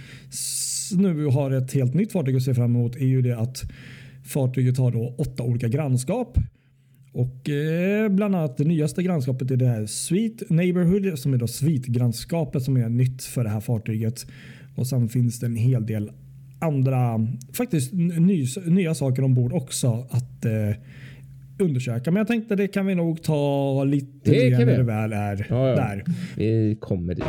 nu 0.97 1.27
har 1.27 1.51
ett 1.51 1.73
helt 1.73 1.95
nytt 1.95 2.13
fartyg 2.13 2.37
att 2.37 2.43
se 2.43 2.55
fram 2.55 2.77
emot 2.77 2.97
är 2.97 3.07
ju 3.07 3.23
det 3.23 3.39
att 3.39 3.63
fartyget 4.27 4.79
har 4.79 4.91
då 4.91 5.15
åtta 5.19 5.43
olika 5.43 5.69
grannskap. 5.69 6.39
Och 7.13 7.49
eh, 7.49 8.09
bland 8.09 8.37
annat 8.37 8.57
det 8.57 8.65
nyaste 8.65 9.03
grannskapet 9.03 9.51
är 9.51 9.57
det 9.57 9.67
här 9.67 9.87
Sweet 9.87 10.51
Neighborhood 10.51 11.19
som 11.19 11.35
är 11.35 11.39
då 11.39 11.47
svitgrannskapet 11.47 12.63
som 12.63 12.77
är 12.77 12.89
nytt 12.89 13.23
för 13.23 13.45
det 13.45 13.51
här 13.51 13.61
fartyget. 13.61 14.27
Och 14.77 14.87
sen 14.87 15.09
finns 15.09 15.41
det 15.41 15.47
en 15.47 15.57
hel 15.57 15.87
del 15.87 16.11
andra 16.59 17.27
faktiskt 17.53 17.93
ny, 17.93 18.47
nya 18.67 18.95
saker 18.95 19.25
ombord 19.25 19.53
också 19.53 20.07
att 20.11 20.45
eh, 20.45 20.77
undersöka. 21.59 22.11
Men 22.11 22.19
jag 22.21 22.27
tänkte 22.27 22.57
det 22.57 22.69
kan 22.69 22.87
vi 22.87 22.95
nog 22.95 23.23
ta 23.23 23.85
lite 23.85 24.31
Det 24.31 24.51
mer 24.51 24.67
när 24.67 24.77
det 24.77 24.83
väl 24.83 25.13
är 25.13 25.47
Ja, 25.51 25.69
ja. 25.69 25.77
där. 25.77 26.05
Vi 26.37 26.77
kommer 26.81 27.15
dit. 27.15 27.25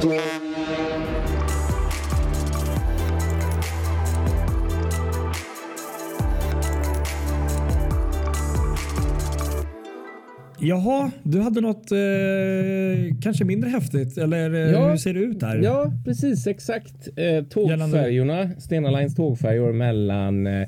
Jaha, 10.60 11.12
du 11.24 11.40
hade 11.42 11.62
något 11.62 11.92
eh, 11.92 13.18
kanske 13.22 13.46
mindre 13.46 13.70
häftigt 13.70 14.18
eller 14.18 14.54
eh, 14.54 14.72
Ja. 14.72 14.90
hur 14.90 14.98
ser 14.98 15.14
det 15.14 15.20
ut 15.20 15.40
där? 15.40 15.62
Ja, 15.64 15.92
precis 16.06 16.48
exakt. 16.48 17.08
Eh, 17.16 17.44
tågfärjorna, 17.44 18.50
Stena 18.60 18.92
Lines 18.92 19.16
tågfärjor 19.16 19.74
mellan 19.74 20.48
eh, 20.48 20.68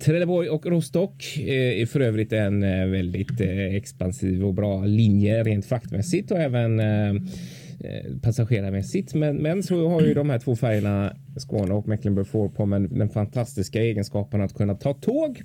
Trelleborg 0.00 0.48
och 0.48 0.66
Rostock 0.66 1.36
eh, 1.38 1.80
är 1.82 1.86
för 1.86 2.00
övrigt 2.00 2.32
en 2.32 2.62
eh, 2.62 2.86
väldigt 2.86 3.40
expansiv 3.72 4.44
och 4.44 4.54
bra 4.54 4.84
linje 4.84 5.42
rent 5.42 5.66
fraktmässigt 5.66 6.30
och 6.30 6.38
även 6.38 6.80
passagerarmässigt. 8.22 9.14
Men, 9.14 9.36
men 9.36 9.62
så 9.62 9.88
har 9.88 10.00
ju 10.02 10.14
de 10.14 10.30
här 10.30 10.38
två 10.38 10.56
färjorna 10.56 11.16
Skåne 11.36 11.74
och 11.74 11.88
Mecklenburg-Vorpommern 11.88 12.98
den 12.98 13.08
fantastiska 13.08 13.80
egenskapen 13.82 14.40
att 14.40 14.54
kunna 14.54 14.74
ta 14.74 14.94
tåg. 14.94 15.42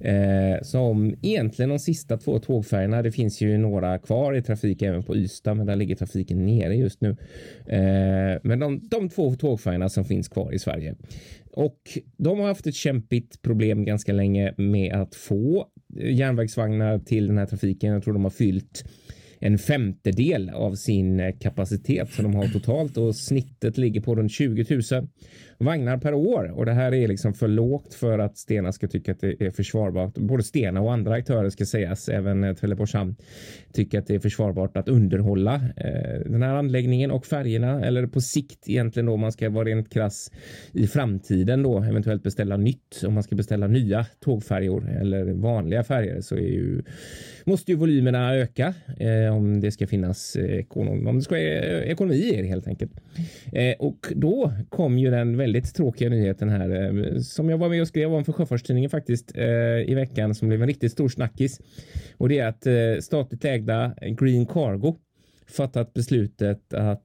Eh, 0.00 0.62
som 0.62 1.14
egentligen 1.22 1.68
de 1.68 1.78
sista 1.78 2.16
två 2.16 2.38
tågfärjorna, 2.38 3.02
Det 3.02 3.12
finns 3.12 3.40
ju 3.40 3.58
några 3.58 3.98
kvar 3.98 4.34
i 4.34 4.42
trafik 4.42 4.82
även 4.82 5.02
på 5.02 5.16
Ystad, 5.16 5.54
men 5.54 5.66
där 5.66 5.76
ligger 5.76 5.94
trafiken 5.94 6.46
nere 6.46 6.74
just 6.74 7.00
nu. 7.00 7.10
Eh, 7.66 8.40
men 8.42 8.58
de, 8.58 8.80
de 8.90 9.08
två 9.08 9.34
tågfärjorna 9.34 9.88
som 9.88 10.04
finns 10.04 10.28
kvar 10.28 10.54
i 10.54 10.58
Sverige 10.58 10.94
och 11.56 11.98
de 12.16 12.40
har 12.40 12.46
haft 12.46 12.66
ett 12.66 12.74
kämpigt 12.74 13.42
problem 13.42 13.84
ganska 13.84 14.12
länge 14.12 14.54
med 14.56 14.92
att 14.92 15.14
få 15.14 15.66
järnvägsvagnar 15.96 16.98
till 16.98 17.26
den 17.26 17.38
här 17.38 17.46
trafiken. 17.46 17.92
Jag 17.92 18.04
tror 18.04 18.14
de 18.14 18.24
har 18.24 18.30
fyllt 18.30 18.84
en 19.38 19.58
femtedel 19.58 20.50
av 20.50 20.74
sin 20.74 21.32
kapacitet 21.40 22.12
som 22.12 22.24
de 22.24 22.34
har 22.34 22.48
totalt 22.48 22.96
och 22.96 23.16
snittet 23.16 23.78
ligger 23.78 24.00
på 24.00 24.14
runt 24.14 24.32
20 24.32 24.82
000 24.92 25.08
vagnar 25.58 25.98
per 25.98 26.14
år 26.14 26.52
och 26.56 26.66
det 26.66 26.72
här 26.72 26.94
är 26.94 27.08
liksom 27.08 27.34
för 27.34 27.48
lågt 27.48 27.94
för 27.94 28.18
att 28.18 28.38
Stena 28.38 28.72
ska 28.72 28.88
tycka 28.88 29.12
att 29.12 29.20
det 29.20 29.42
är 29.42 29.50
försvarbart. 29.50 30.14
Både 30.14 30.42
Stena 30.42 30.80
och 30.80 30.92
andra 30.92 31.14
aktörer 31.14 31.50
ska 31.50 31.66
sägas, 31.66 32.08
även 32.08 32.44
eh, 32.44 32.54
Trelleborgs 32.54 32.94
hamn 32.94 33.16
tycker 33.72 33.98
att 33.98 34.06
det 34.06 34.14
är 34.14 34.18
försvarbart 34.18 34.76
att 34.76 34.88
underhålla 34.88 35.54
eh, 35.54 36.20
den 36.26 36.42
här 36.42 36.54
anläggningen 36.54 37.10
och 37.10 37.26
färgerna 37.26 37.84
eller 37.84 38.06
på 38.06 38.20
sikt 38.20 38.68
egentligen 38.68 39.06
då 39.06 39.12
om 39.12 39.20
man 39.20 39.32
ska 39.32 39.50
vara 39.50 39.64
rent 39.64 39.92
krass 39.92 40.30
i 40.72 40.86
framtiden 40.86 41.62
då 41.62 41.82
eventuellt 41.82 42.22
beställa 42.22 42.56
nytt 42.56 43.04
om 43.06 43.14
man 43.14 43.22
ska 43.22 43.36
beställa 43.36 43.66
nya 43.66 44.06
tågfärjor 44.20 44.90
eller 45.00 45.24
vanliga 45.32 45.84
färger 45.84 46.20
så 46.20 46.34
är 46.34 46.40
ju 46.40 46.82
måste 47.44 47.72
ju 47.72 47.76
volymerna 47.76 48.34
öka 48.34 48.74
eh, 48.98 49.36
om 49.36 49.60
det 49.60 49.70
ska 49.70 49.86
finnas 49.86 50.36
eh, 50.36 50.58
ekonom, 50.58 51.06
om 51.06 51.16
det 51.16 51.22
ska 51.22 51.34
vara 51.34 51.44
eh, 51.44 51.90
ekonomi 51.90 52.14
i 52.34 52.42
det 52.42 52.48
helt 52.48 52.68
enkelt. 52.68 52.92
Eh, 53.52 53.74
och 53.78 54.06
då 54.14 54.52
kom 54.68 54.98
ju 54.98 55.10
den 55.10 55.36
väldigt 55.44 55.74
tråkiga 55.74 56.08
nyheten 56.08 56.48
här 56.48 56.70
eh, 56.70 57.18
som 57.18 57.48
jag 57.48 57.58
var 57.58 57.68
med 57.68 57.80
och 57.80 57.88
skrev 57.88 58.14
om 58.14 58.24
för 58.24 58.32
Sjöfartstidningen 58.32 58.90
faktiskt 58.90 59.36
eh, 59.36 59.90
i 59.90 59.94
veckan 59.94 60.34
som 60.34 60.48
blev 60.48 60.62
en 60.62 60.68
riktigt 60.68 60.92
stor 60.92 61.08
snackis. 61.08 61.60
Och 62.16 62.28
det 62.28 62.38
är 62.38 62.46
att 62.46 62.66
eh, 62.66 63.00
statligt 63.00 63.44
ägda 63.44 63.94
Green 64.00 64.46
Cargo 64.46 64.96
fattat 65.46 65.94
beslutet 65.94 66.74
att 66.74 67.00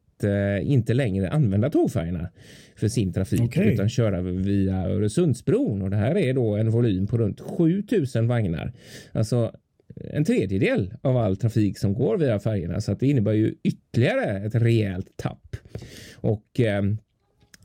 inte 0.61 0.93
längre 0.93 1.29
använda 1.29 1.69
tågfärjorna 1.69 2.29
för 2.75 2.87
sin 2.87 3.13
trafik 3.13 3.41
Okej. 3.41 3.73
utan 3.73 3.89
köra 3.89 4.21
via 4.21 4.75
Öresundsbron 4.75 5.81
och 5.81 5.89
det 5.89 5.95
här 5.95 6.17
är 6.17 6.33
då 6.33 6.55
en 6.55 6.69
volym 6.69 7.07
på 7.07 7.17
runt 7.17 7.39
7000 7.39 8.27
vagnar. 8.27 8.73
Alltså 9.11 9.51
en 9.95 10.25
tredjedel 10.25 10.93
av 11.01 11.17
all 11.17 11.37
trafik 11.37 11.77
som 11.77 11.93
går 11.93 12.17
via 12.17 12.39
färjorna 12.39 12.81
så 12.81 12.91
att 12.91 12.99
det 12.99 13.07
innebär 13.07 13.33
ju 13.33 13.55
ytterligare 13.63 14.45
ett 14.45 14.55
rejält 14.55 15.17
tapp. 15.17 15.55
Och 16.15 16.59
eh, 16.59 16.83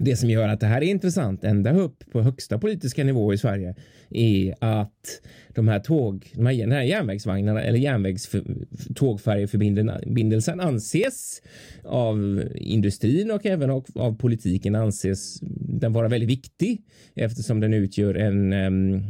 det 0.04 0.16
som 0.16 0.30
gör 0.30 0.49
att 0.49 0.61
det 0.61 0.66
här 0.66 0.82
är 0.82 0.87
intressant 0.87 1.44
ända 1.44 1.76
upp 1.76 2.04
på 2.12 2.23
högsta 2.23 2.58
politiska 2.58 3.04
nivå 3.04 3.34
i 3.34 3.38
Sverige 3.38 3.75
är 4.11 4.54
att 4.58 5.20
de 5.54 5.68
här 5.68 5.80
tåg, 5.80 6.32
de 6.34 6.46
här, 6.46 6.54
den 6.54 6.73
här 6.73 6.82
järnvägsvagnarna 6.82 7.62
eller 7.62 7.78
järnvägstågfärjeförbindelsen 7.78 10.61
anses 10.61 11.42
av 11.84 12.42
industrin 12.54 13.30
och 13.30 13.46
även 13.46 13.70
av, 13.70 13.87
av 13.94 14.16
politiken 14.16 14.75
anses 14.75 15.38
den 15.80 15.92
vara 15.92 16.08
väldigt 16.08 16.30
viktig 16.30 16.82
eftersom 17.14 17.61
den 17.61 17.75
utgör 17.75 18.14
en 18.14 18.52
um, 18.52 19.02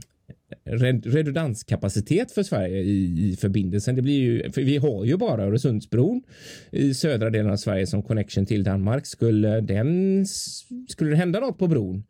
redundanskapacitet 0.64 2.32
för 2.32 2.42
Sverige 2.42 2.80
i, 2.80 3.30
i 3.30 3.36
förbindelsen. 3.36 3.94
Det 3.94 4.02
blir 4.02 4.20
ju, 4.20 4.52
för 4.52 4.62
vi 4.62 4.76
har 4.76 5.04
ju 5.04 5.16
bara 5.16 5.44
Öresundsbron 5.44 6.22
i 6.70 6.94
södra 6.94 7.30
delen 7.30 7.52
av 7.52 7.56
Sverige 7.56 7.86
som 7.86 8.02
connection 8.02 8.46
till 8.46 8.64
Danmark. 8.64 9.06
Skulle 9.06 9.60
den, 9.60 10.26
skulle 10.88 11.10
det 11.10 11.16
hända 11.16 11.40
något 11.40 11.58
på 11.58 11.66
bron 11.66 12.04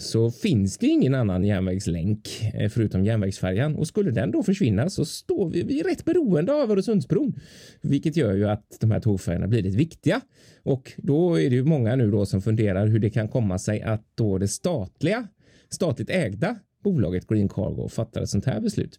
så 0.00 0.30
finns 0.30 0.78
det 0.78 0.86
ingen 0.86 1.14
annan 1.14 1.44
järnvägslänk 1.44 2.28
eh, 2.54 2.68
förutom 2.68 3.04
järnvägsfärjan 3.04 3.76
och 3.76 3.86
skulle 3.86 4.10
den 4.10 4.30
då 4.30 4.42
försvinna 4.42 4.90
så 4.90 5.04
står 5.04 5.50
vi, 5.50 5.62
vi 5.62 5.80
är 5.80 5.84
rätt 5.84 6.04
beroende 6.04 6.52
av 6.52 6.70
Öresundsbron, 6.70 7.40
vilket 7.80 8.16
gör 8.16 8.34
ju 8.34 8.48
att 8.48 8.76
de 8.80 8.90
här 8.90 9.00
tågfärjorna 9.00 9.46
blir 9.46 9.62
lite 9.62 9.76
viktiga 9.76 10.20
och 10.62 10.92
då 10.96 11.40
är 11.40 11.50
det 11.50 11.56
ju 11.56 11.64
många 11.64 11.96
nu 11.96 12.10
då 12.10 12.26
som 12.26 12.42
funderar 12.42 12.86
hur 12.86 12.98
det 12.98 13.10
kan 13.10 13.28
komma 13.28 13.58
sig 13.58 13.82
att 13.82 14.04
då 14.14 14.38
det 14.38 14.48
statliga 14.48 15.28
statligt 15.70 16.10
ägda 16.10 16.56
bolaget 16.82 17.26
Green 17.26 17.48
Cargo 17.48 17.88
fattar 17.88 18.22
ett 18.22 18.28
sånt 18.28 18.44
här 18.44 18.60
beslut. 18.60 18.98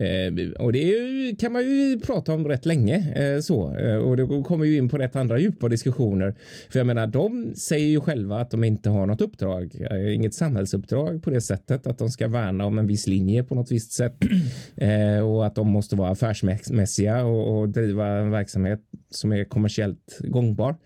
Eh, 0.00 0.52
och 0.58 0.72
det 0.72 0.78
ju, 0.78 1.36
kan 1.36 1.52
man 1.52 1.62
ju 1.62 2.00
prata 2.00 2.34
om 2.34 2.48
rätt 2.48 2.66
länge 2.66 3.12
eh, 3.16 3.40
så 3.40 3.76
eh, 3.76 3.96
och 3.96 4.16
det 4.16 4.42
kommer 4.44 4.64
ju 4.64 4.76
in 4.76 4.88
på 4.88 4.98
rätt 4.98 5.16
andra 5.16 5.38
djupa 5.38 5.68
diskussioner. 5.68 6.34
För 6.70 6.78
jag 6.78 6.86
menar, 6.86 7.06
de 7.06 7.54
säger 7.54 7.86
ju 7.86 8.00
själva 8.00 8.40
att 8.40 8.50
de 8.50 8.64
inte 8.64 8.90
har 8.90 9.06
något 9.06 9.20
uppdrag, 9.20 9.76
eh, 9.90 10.14
inget 10.14 10.34
samhällsuppdrag 10.34 11.22
på 11.22 11.30
det 11.30 11.40
sättet 11.40 11.86
att 11.86 11.98
de 11.98 12.08
ska 12.08 12.28
värna 12.28 12.66
om 12.66 12.78
en 12.78 12.86
viss 12.86 13.06
linje 13.06 13.44
på 13.44 13.54
något 13.54 13.70
visst 13.70 13.92
sätt 13.92 14.16
eh, 14.76 15.28
och 15.28 15.46
att 15.46 15.54
de 15.54 15.68
måste 15.68 15.96
vara 15.96 16.10
affärsmässiga 16.10 17.24
och, 17.24 17.58
och 17.58 17.68
driva 17.68 18.06
en 18.06 18.30
verksamhet 18.30 18.80
som 19.10 19.32
är 19.32 19.44
kommersiellt 19.44 20.18
gångbar. 20.20 20.76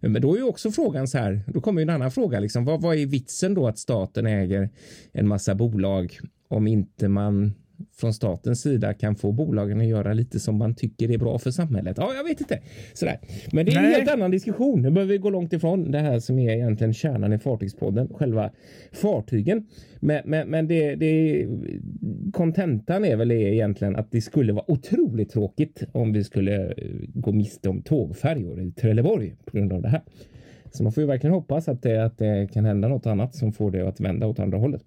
Men 0.00 0.22
då 0.22 0.34
är 0.34 0.38
ju 0.38 0.44
också 0.44 0.70
frågan 0.70 1.08
så 1.08 1.18
här, 1.18 1.40
då 1.46 1.60
kommer 1.60 1.80
ju 1.80 1.82
en 1.82 1.90
annan 1.90 2.10
fråga 2.10 2.40
liksom, 2.40 2.64
vad, 2.64 2.82
vad 2.82 2.96
är 2.96 3.06
vitsen 3.06 3.54
då 3.54 3.68
att 3.68 3.78
staten 3.78 4.26
äger 4.26 4.70
en 5.12 5.28
massa 5.28 5.54
bolag 5.54 5.77
om 6.48 6.66
inte 6.66 7.08
man 7.08 7.52
från 7.96 8.14
statens 8.14 8.60
sida 8.60 8.94
kan 8.94 9.16
få 9.16 9.32
bolagen 9.32 9.80
att 9.80 9.86
göra 9.86 10.12
lite 10.12 10.40
som 10.40 10.56
man 10.56 10.74
tycker 10.74 11.10
är 11.10 11.18
bra 11.18 11.38
för 11.38 11.50
samhället. 11.50 11.96
Ja, 12.00 12.12
jag 12.16 12.24
vet 12.24 12.40
inte. 12.40 12.60
Sådär. 12.94 13.18
Men 13.52 13.66
det 13.66 13.72
är 13.72 13.76
en 13.76 13.82
Nej. 13.82 13.94
helt 13.94 14.10
annan 14.10 14.30
diskussion. 14.30 14.82
Nu 14.82 14.90
behöver 14.90 15.12
vi 15.12 15.18
gå 15.18 15.30
långt 15.30 15.52
ifrån 15.52 15.90
det 15.90 15.98
här 15.98 16.18
som 16.18 16.38
är 16.38 16.52
egentligen 16.52 16.94
kärnan 16.94 17.32
i 17.32 17.38
Fartygspodden, 17.38 18.08
själva 18.14 18.50
fartygen. 18.92 19.66
Men, 20.00 20.22
men, 20.24 20.48
men 20.48 20.68
det, 20.68 20.94
det, 20.94 21.46
kontentan 22.32 23.04
är 23.04 23.16
väl 23.16 23.30
egentligen 23.32 23.96
att 23.96 24.10
det 24.10 24.20
skulle 24.20 24.52
vara 24.52 24.70
otroligt 24.70 25.30
tråkigt 25.30 25.82
om 25.92 26.12
vi 26.12 26.24
skulle 26.24 26.66
eh, 26.66 26.74
gå 27.14 27.32
miste 27.32 27.68
om 27.68 27.82
tågfärjor 27.82 28.60
i 28.62 28.70
Trelleborg 28.70 29.34
på 29.44 29.56
grund 29.56 29.72
av 29.72 29.82
det 29.82 29.88
här. 29.88 30.02
Så 30.70 30.82
man 30.82 30.92
får 30.92 31.00
ju 31.00 31.06
verkligen 31.06 31.34
hoppas 31.34 31.68
att 31.68 31.82
det, 31.82 32.04
att 32.04 32.18
det 32.18 32.48
kan 32.52 32.64
hända 32.64 32.88
något 32.88 33.06
annat 33.06 33.34
som 33.34 33.52
får 33.52 33.70
det 33.70 33.88
att 33.88 34.00
vända 34.00 34.26
åt 34.26 34.38
andra 34.38 34.58
hållet. 34.58 34.82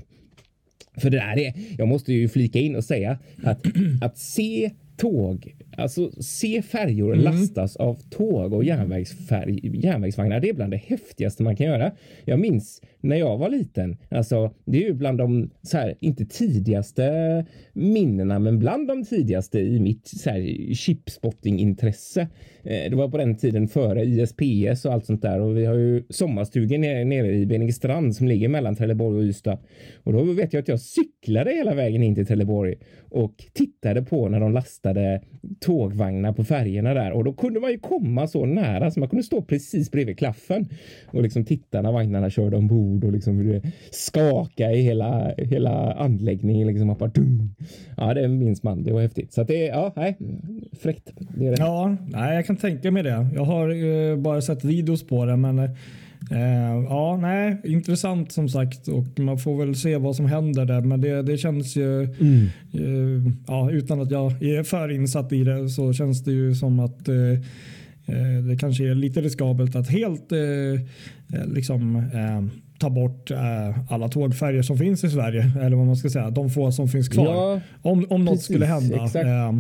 För 0.97 1.09
det 1.09 1.17
där 1.17 1.37
är, 1.37 1.53
jag 1.77 1.87
måste 1.87 2.13
ju 2.13 2.27
flika 2.29 2.59
in 2.59 2.75
och 2.75 2.83
säga 2.83 3.19
att 3.43 3.65
att 4.01 4.17
se 4.17 4.71
tåg, 5.01 5.55
alltså 5.77 6.11
se 6.21 6.61
färjor 6.61 7.15
lastas 7.15 7.75
av 7.75 7.99
tåg 8.09 8.53
och 8.53 8.63
järnvägsfärg, 8.63 9.77
järnvägsvagnar, 9.83 10.39
det 10.39 10.49
är 10.49 10.53
bland 10.53 10.73
det 10.73 10.77
häftigaste 10.77 11.43
man 11.43 11.55
kan 11.55 11.65
göra. 11.65 11.91
Jag 12.25 12.39
minns 12.39 12.81
när 13.01 13.15
jag 13.15 13.37
var 13.37 13.49
liten, 13.49 13.97
alltså 14.09 14.53
det 14.65 14.83
är 14.83 14.87
ju 14.87 14.93
bland 14.93 15.17
de, 15.17 15.49
så 15.61 15.77
här, 15.77 15.95
inte 15.99 16.25
tidigaste 16.25 17.45
minnena, 17.73 18.39
men 18.39 18.59
bland 18.59 18.87
de 18.87 19.05
tidigaste 19.05 19.59
i 19.59 19.79
mitt 19.79 20.07
så 20.07 20.29
här, 20.29 20.73
chipspotting-intresse. 20.73 22.27
Eh, 22.63 22.89
det 22.89 22.95
var 22.95 23.09
på 23.09 23.17
den 23.17 23.37
tiden 23.37 23.67
före 23.67 24.03
ISPS 24.03 24.85
och 24.85 24.93
allt 24.93 25.05
sånt 25.05 25.21
där 25.21 25.39
och 25.41 25.57
vi 25.57 25.65
har 25.65 25.75
ju 25.75 26.03
sommarstugor 26.09 26.77
nere, 26.77 27.31
i 27.31 27.45
Beningestrand 27.45 28.15
som 28.15 28.27
ligger 28.27 28.49
mellan 28.49 28.75
Trelleborg 28.75 29.17
och 29.17 29.23
Ystad. 29.23 29.57
Och 30.03 30.13
då 30.13 30.23
vet 30.23 30.53
jag 30.53 30.61
att 30.61 30.67
jag 30.67 30.79
cyklade 30.79 31.51
hela 31.51 31.73
vägen 31.73 32.03
in 32.03 32.15
till 32.15 32.25
Trelleborg 32.25 32.75
och 33.09 33.35
tittade 33.53 34.01
på 34.01 34.29
när 34.29 34.39
de 34.39 34.53
lastade 34.53 35.21
tågvagnar 35.59 36.33
på 36.33 36.43
färgerna 36.43 36.93
där 36.93 37.11
och 37.11 37.23
då 37.23 37.33
kunde 37.33 37.59
man 37.59 37.71
ju 37.71 37.79
komma 37.79 38.27
så 38.27 38.45
nära 38.45 38.91
så 38.91 38.99
man 38.99 39.09
kunde 39.09 39.23
stå 39.23 39.41
precis 39.41 39.91
bredvid 39.91 40.17
klaffen 40.17 40.69
och 41.05 41.23
liksom 41.23 41.45
titta 41.45 41.81
när 41.81 41.91
vagnarna 41.91 42.29
körde 42.29 42.57
ombord 42.57 43.03
och 43.03 43.11
liksom 43.11 43.61
skaka 43.91 44.71
i 44.71 44.81
hela, 44.81 45.33
hela 45.37 45.93
anläggningen 45.93 46.67
liksom. 46.67 46.87
Man 46.87 46.97
bara, 46.97 47.09
dum. 47.09 47.55
Ja, 47.97 48.13
det 48.13 48.27
minns 48.27 48.63
man. 48.63 48.83
Det 48.83 48.93
var 48.93 49.01
häftigt. 49.01 49.33
Så 49.33 49.41
att 49.41 49.47
det 49.47 49.67
är, 49.67 49.69
ja, 49.69 49.93
nej, 49.95 50.17
fräckt. 50.81 51.13
Det 51.37 51.47
är 51.47 51.51
det. 51.51 51.57
Ja, 51.59 51.97
nej, 52.07 52.35
jag 52.35 52.45
kan 52.45 52.50
tänka 52.55 52.91
mig 52.91 53.03
det. 53.03 53.27
Jag 53.35 53.45
har 53.45 53.69
eh, 53.69 54.17
bara 54.17 54.41
sett 54.41 54.63
videos 54.63 55.07
på 55.07 55.25
det, 55.25 55.37
men 55.37 55.59
eh, 55.59 55.69
ja, 56.89 57.17
nej, 57.21 57.61
intressant 57.63 58.31
som 58.31 58.49
sagt 58.49 58.87
och 58.87 59.19
man 59.19 59.37
får 59.37 59.65
väl 59.65 59.75
se 59.75 59.97
vad 59.97 60.15
som 60.15 60.25
händer 60.25 60.65
där. 60.65 60.81
Men 60.81 61.01
det, 61.01 61.21
det 61.21 61.37
känns 61.37 61.75
ju, 61.75 62.03
eh, 62.03 63.33
ja, 63.47 63.71
utan 63.71 64.01
att 64.01 64.11
jag 64.11 64.43
är 64.43 64.63
för 64.63 64.91
insatt 64.91 65.33
i 65.33 65.43
det 65.43 65.69
så 65.69 65.93
känns 65.93 66.23
det 66.23 66.31
ju 66.31 66.55
som 66.55 66.79
att 66.79 67.07
eh, 67.07 67.15
eh, 68.05 68.43
det 68.47 68.57
kanske 68.59 68.89
är 68.89 68.95
lite 68.95 69.21
riskabelt 69.21 69.75
att 69.75 69.89
helt 69.89 70.31
eh, 70.31 70.81
liksom 71.45 72.03
ta 72.81 72.89
bort 72.89 73.31
eh, 73.31 73.91
alla 73.93 74.09
tågfärger 74.09 74.61
som 74.61 74.77
finns 74.77 75.03
i 75.03 75.09
Sverige. 75.09 75.51
Eller 75.61 75.77
vad 75.77 75.85
man 75.85 75.95
ska 75.95 76.09
säga, 76.09 76.29
de 76.29 76.49
få 76.49 76.71
som 76.71 76.87
finns 76.87 77.09
kvar. 77.09 77.25
Ja, 77.25 77.61
om 77.81 78.05
om 78.09 78.25
något 78.25 78.33
precis, 78.33 78.45
skulle 78.45 78.65
hända. 78.65 78.95
Eh, 78.95 79.53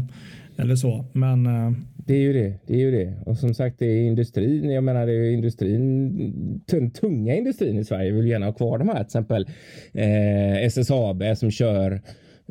eller 0.57 0.75
så. 0.75 1.05
Men 1.13 1.45
eh, 1.45 1.71
det 2.05 2.13
är 2.13 2.19
ju 2.19 2.33
det. 2.33 2.53
Det 2.67 2.73
är 2.73 2.77
ju 2.77 2.91
det. 2.91 3.13
Och 3.25 3.37
som 3.37 3.53
sagt, 3.53 3.79
det 3.79 3.85
är 3.85 4.07
industrin. 4.07 4.69
Jag 4.69 4.83
menar, 4.83 5.05
det 5.05 5.13
är 5.13 5.31
industrin. 5.31 6.63
Den 6.65 6.91
tunga 6.91 7.35
industrin 7.35 7.77
i 7.79 7.85
Sverige 7.85 8.11
vill 8.11 8.27
gärna 8.27 8.45
ha 8.45 8.53
kvar 8.53 8.77
de 8.77 8.87
här. 8.87 8.95
Till 8.95 9.05
exempel 9.05 9.47
eh, 9.93 10.65
SSAB 10.65 11.23
som 11.37 11.51
kör 11.51 12.01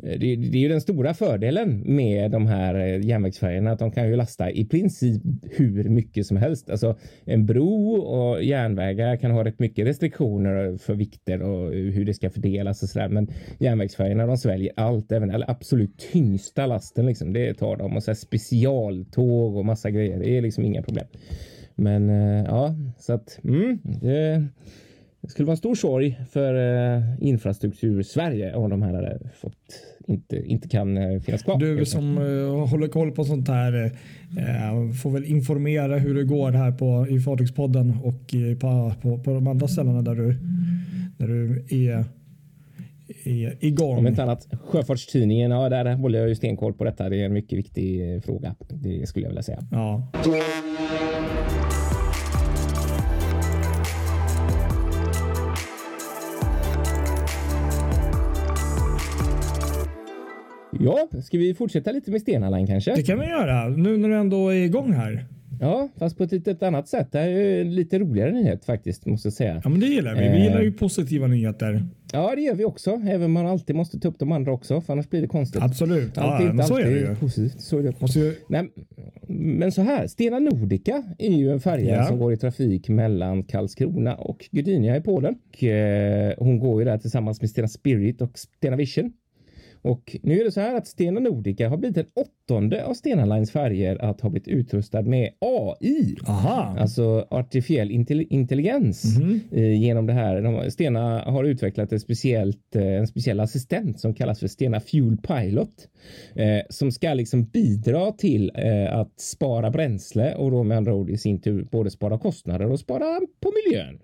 Eh, 0.03 0.19
det, 0.19 0.35
det 0.35 0.57
är 0.57 0.61
ju 0.61 0.67
den 0.67 0.81
stora 0.81 1.13
fördelen 1.13 1.83
med 1.85 2.31
de 2.31 2.47
här 2.47 2.75
eh, 2.75 3.05
järnvägsfärjorna 3.05 3.71
att 3.71 3.79
de 3.79 3.91
kan 3.91 4.07
ju 4.07 4.15
lasta 4.15 4.51
i 4.51 4.65
princip 4.65 5.21
hur 5.51 5.89
mycket 5.89 6.25
som 6.25 6.37
helst. 6.37 6.69
Alltså 6.69 6.97
en 7.25 7.45
bro 7.45 7.93
och 7.93 8.43
järnvägar 8.43 9.15
kan 9.15 9.31
ha 9.31 9.45
rätt 9.45 9.59
mycket 9.59 9.87
restriktioner 9.87 10.77
för 10.77 10.95
vikter 10.95 11.41
och 11.41 11.71
hur 11.71 12.05
det 12.05 12.13
ska 12.13 12.29
fördelas 12.29 12.83
och 12.83 12.89
sådär. 12.89 13.09
Men 13.09 13.27
järnvägsfärjorna 13.59 14.25
de 14.25 14.37
sväljer 14.37 14.73
allt, 14.75 15.11
även 15.11 15.29
eller 15.29 15.51
absolut 15.51 15.97
tyngsta 16.11 16.65
lasten 16.65 17.05
liksom. 17.05 17.33
Det 17.33 17.53
tar 17.53 17.77
de 17.77 17.95
och 17.95 18.03
så 18.03 18.11
här 18.11 18.15
specialtåg 18.15 19.55
och 19.55 19.65
massa 19.65 19.89
grejer. 19.91 20.19
Det 20.19 20.37
är 20.37 20.41
liksom 20.41 20.65
inga 20.65 20.81
problem. 20.81 21.05
Men 21.75 22.09
eh, 22.09 22.45
ja, 22.45 22.75
så 22.99 23.13
att 23.13 23.39
mm, 23.43 23.79
det, 23.83 24.47
det 25.21 25.29
skulle 25.29 25.45
vara 25.45 25.53
en 25.53 25.57
stor 25.57 25.75
sorg 25.75 26.19
för 26.31 26.53
eh, 26.55 27.03
infrastruktur 27.19 28.03
Sverige 28.03 28.55
om 28.55 28.69
de 28.69 28.81
här 28.81 28.93
hade 28.93 29.19
fått 29.35 29.90
inte, 30.07 30.43
inte 30.45 30.67
kan 30.67 30.97
eh, 30.97 31.19
finnas 31.19 31.43
kvar. 31.43 31.59
du 31.59 31.85
som 31.85 32.17
eh, 32.17 32.67
håller 32.69 32.87
koll 32.87 33.11
på 33.11 33.23
sånt 33.23 33.47
här 33.47 33.83
eh, 33.83 34.91
får 35.01 35.11
väl 35.11 35.25
informera 35.25 35.97
hur 35.97 36.15
det 36.15 36.23
går 36.23 36.51
här 36.51 36.71
på, 36.71 37.07
i 37.09 37.19
Fartygspodden 37.19 37.97
och 38.03 38.33
i, 38.33 38.55
på, 38.55 38.93
på, 39.01 39.17
på 39.17 39.33
de 39.33 39.47
andra 39.47 39.67
ställena 39.67 40.01
där 40.01 40.15
du, 40.15 40.35
där 41.17 41.27
du 41.27 41.65
är, 41.69 42.05
är 43.23 43.57
igång. 43.59 43.97
Om 43.97 44.07
inte 44.07 44.23
annat, 44.23 44.47
Sjöfartstidningen, 44.65 45.51
ja, 45.51 45.69
där 45.69 45.93
håller 45.93 46.19
jag 46.19 46.29
ju 46.29 46.35
stenkoll 46.35 46.73
på 46.73 46.83
detta. 46.83 47.09
Det 47.09 47.21
är 47.21 47.25
en 47.25 47.33
mycket 47.33 47.57
viktig 47.57 48.23
fråga. 48.23 48.55
Det 48.69 49.07
skulle 49.07 49.25
jag 49.25 49.29
vilja 49.29 49.43
säga. 49.43 49.63
Ja. 49.71 50.11
Ja, 60.79 61.07
ska 61.23 61.37
vi 61.37 61.53
fortsätta 61.53 61.91
lite 61.91 62.11
med 62.11 62.21
Stena 62.21 62.49
Line 62.49 62.67
kanske? 62.67 62.95
Det 62.95 63.03
kan 63.03 63.19
vi 63.19 63.25
göra 63.25 63.67
nu 63.69 63.97
när 63.97 64.09
du 64.09 64.15
ändå 64.15 64.49
är 64.49 64.55
igång 64.65 64.91
här. 64.93 65.25
Ja, 65.61 65.89
fast 65.99 66.17
på 66.17 66.23
ett 66.23 66.31
litet 66.31 66.63
annat 66.63 66.87
sätt. 66.87 67.11
Det 67.11 67.19
här 67.19 67.27
är 67.29 67.61
en 67.61 67.75
lite 67.75 67.99
roligare 67.99 68.31
nyhet 68.31 68.65
faktiskt, 68.65 69.05
måste 69.05 69.25
jag 69.27 69.33
säga. 69.33 69.61
Ja, 69.63 69.69
men 69.69 69.79
det 69.79 69.85
gillar 69.85 70.13
vi. 70.15 70.19
Vi 70.21 70.27
Eh. 70.27 70.43
gillar 70.43 70.61
ju 70.61 70.71
positiva 70.71 71.27
nyheter. 71.27 71.83
Ja, 72.13 72.33
det 72.35 72.41
gör 72.41 72.55
vi 72.55 72.65
också, 72.65 72.91
även 72.91 73.23
om 73.23 73.31
man 73.31 73.47
alltid 73.47 73.75
måste 73.75 73.99
ta 73.99 74.07
upp 74.07 74.19
de 74.19 74.31
andra 74.31 74.51
också, 74.53 74.81
för 74.81 74.93
annars 74.93 75.09
blir 75.09 75.21
det 75.21 75.27
konstigt. 75.27 75.61
Absolut. 75.61 76.17
Allt 76.17 76.43
Ja, 76.43 76.51
inte 76.51 76.63
så 76.63 76.77
är 76.79 76.85
det 76.85 76.91
ju. 76.99 77.15
positivt. 77.15 77.61
Så 77.61 77.77
är 77.79 77.83
det. 77.83 78.01
Måste 78.01 78.19
ju 78.19 78.35
Nej, 78.47 78.69
men 79.27 79.71
så 79.71 79.81
här, 79.81 80.07
Stena 80.07 80.39
Nordica 80.39 81.03
är 81.17 81.31
ju 81.37 81.51
en 81.51 81.59
färja 81.59 81.95
Ja. 81.95 82.03
som 82.05 82.19
går 82.19 82.33
i 82.33 82.37
trafik 82.37 82.89
mellan 82.89 83.43
Karlskrona 83.43 84.15
och 84.15 84.45
Gdynia 84.51 84.97
i 84.97 85.01
Polen. 85.01 85.35
Och, 85.53 85.63
eh, 85.63 86.33
hon 86.37 86.59
går 86.59 86.81
ju 86.81 86.85
där 86.85 86.97
tillsammans 86.97 87.41
med 87.41 87.49
Stena 87.49 87.67
Spirit 87.67 88.21
och 88.21 88.31
Stena 88.39 88.75
Vision. 88.75 89.13
Och 89.81 90.15
nu 90.23 90.39
är 90.39 90.43
det 90.45 90.51
så 90.51 90.61
här 90.61 90.75
att 90.75 90.87
Stena 90.87 91.19
Nordica 91.19 91.69
har 91.69 91.77
blivit 91.77 91.95
den 91.95 92.05
åttonde 92.13 92.85
av 92.85 92.93
Stena 92.93 93.25
Lines 93.25 93.51
färger 93.51 94.01
att 94.05 94.21
ha 94.21 94.29
blivit 94.29 94.47
utrustad 94.47 95.01
med 95.01 95.29
AI. 95.39 96.15
Aha. 96.27 96.75
Alltså 96.79 97.27
artificiell 97.29 97.89
intelli- 97.91 98.27
intelligens 98.29 99.19
Mhm. 99.19 99.39
eh, 99.51 99.81
genom 99.81 100.05
det 100.07 100.13
här. 100.13 100.41
De, 100.41 100.71
Stena 100.71 101.19
har 101.19 101.43
utvecklat 101.43 101.93
ett 101.93 102.01
speciellt, 102.01 102.75
eh, 102.75 102.83
en 102.87 103.07
speciell 103.07 103.39
assistent 103.39 103.99
som 103.99 104.13
kallas 104.13 104.39
för 104.39 104.47
Stena 104.47 104.79
Fuel 104.79 105.17
Pilot 105.17 105.87
eh, 106.35 106.59
som 106.69 106.91
ska 106.91 107.13
liksom 107.13 107.43
bidra 107.43 108.11
till 108.11 108.51
att 108.89 109.19
spara 109.19 109.69
bränsle 109.71 110.35
och 110.35 110.51
då 110.51 110.63
med 110.63 110.77
andra 110.77 110.93
ord 110.93 111.09
i 111.09 111.17
sin 111.17 111.41
tur 111.41 111.67
både 111.71 111.89
spara 111.91 112.17
kostnader 112.19 112.71
och 112.71 112.79
spara 112.79 113.19
på 113.39 113.51
miljön. 113.65 113.99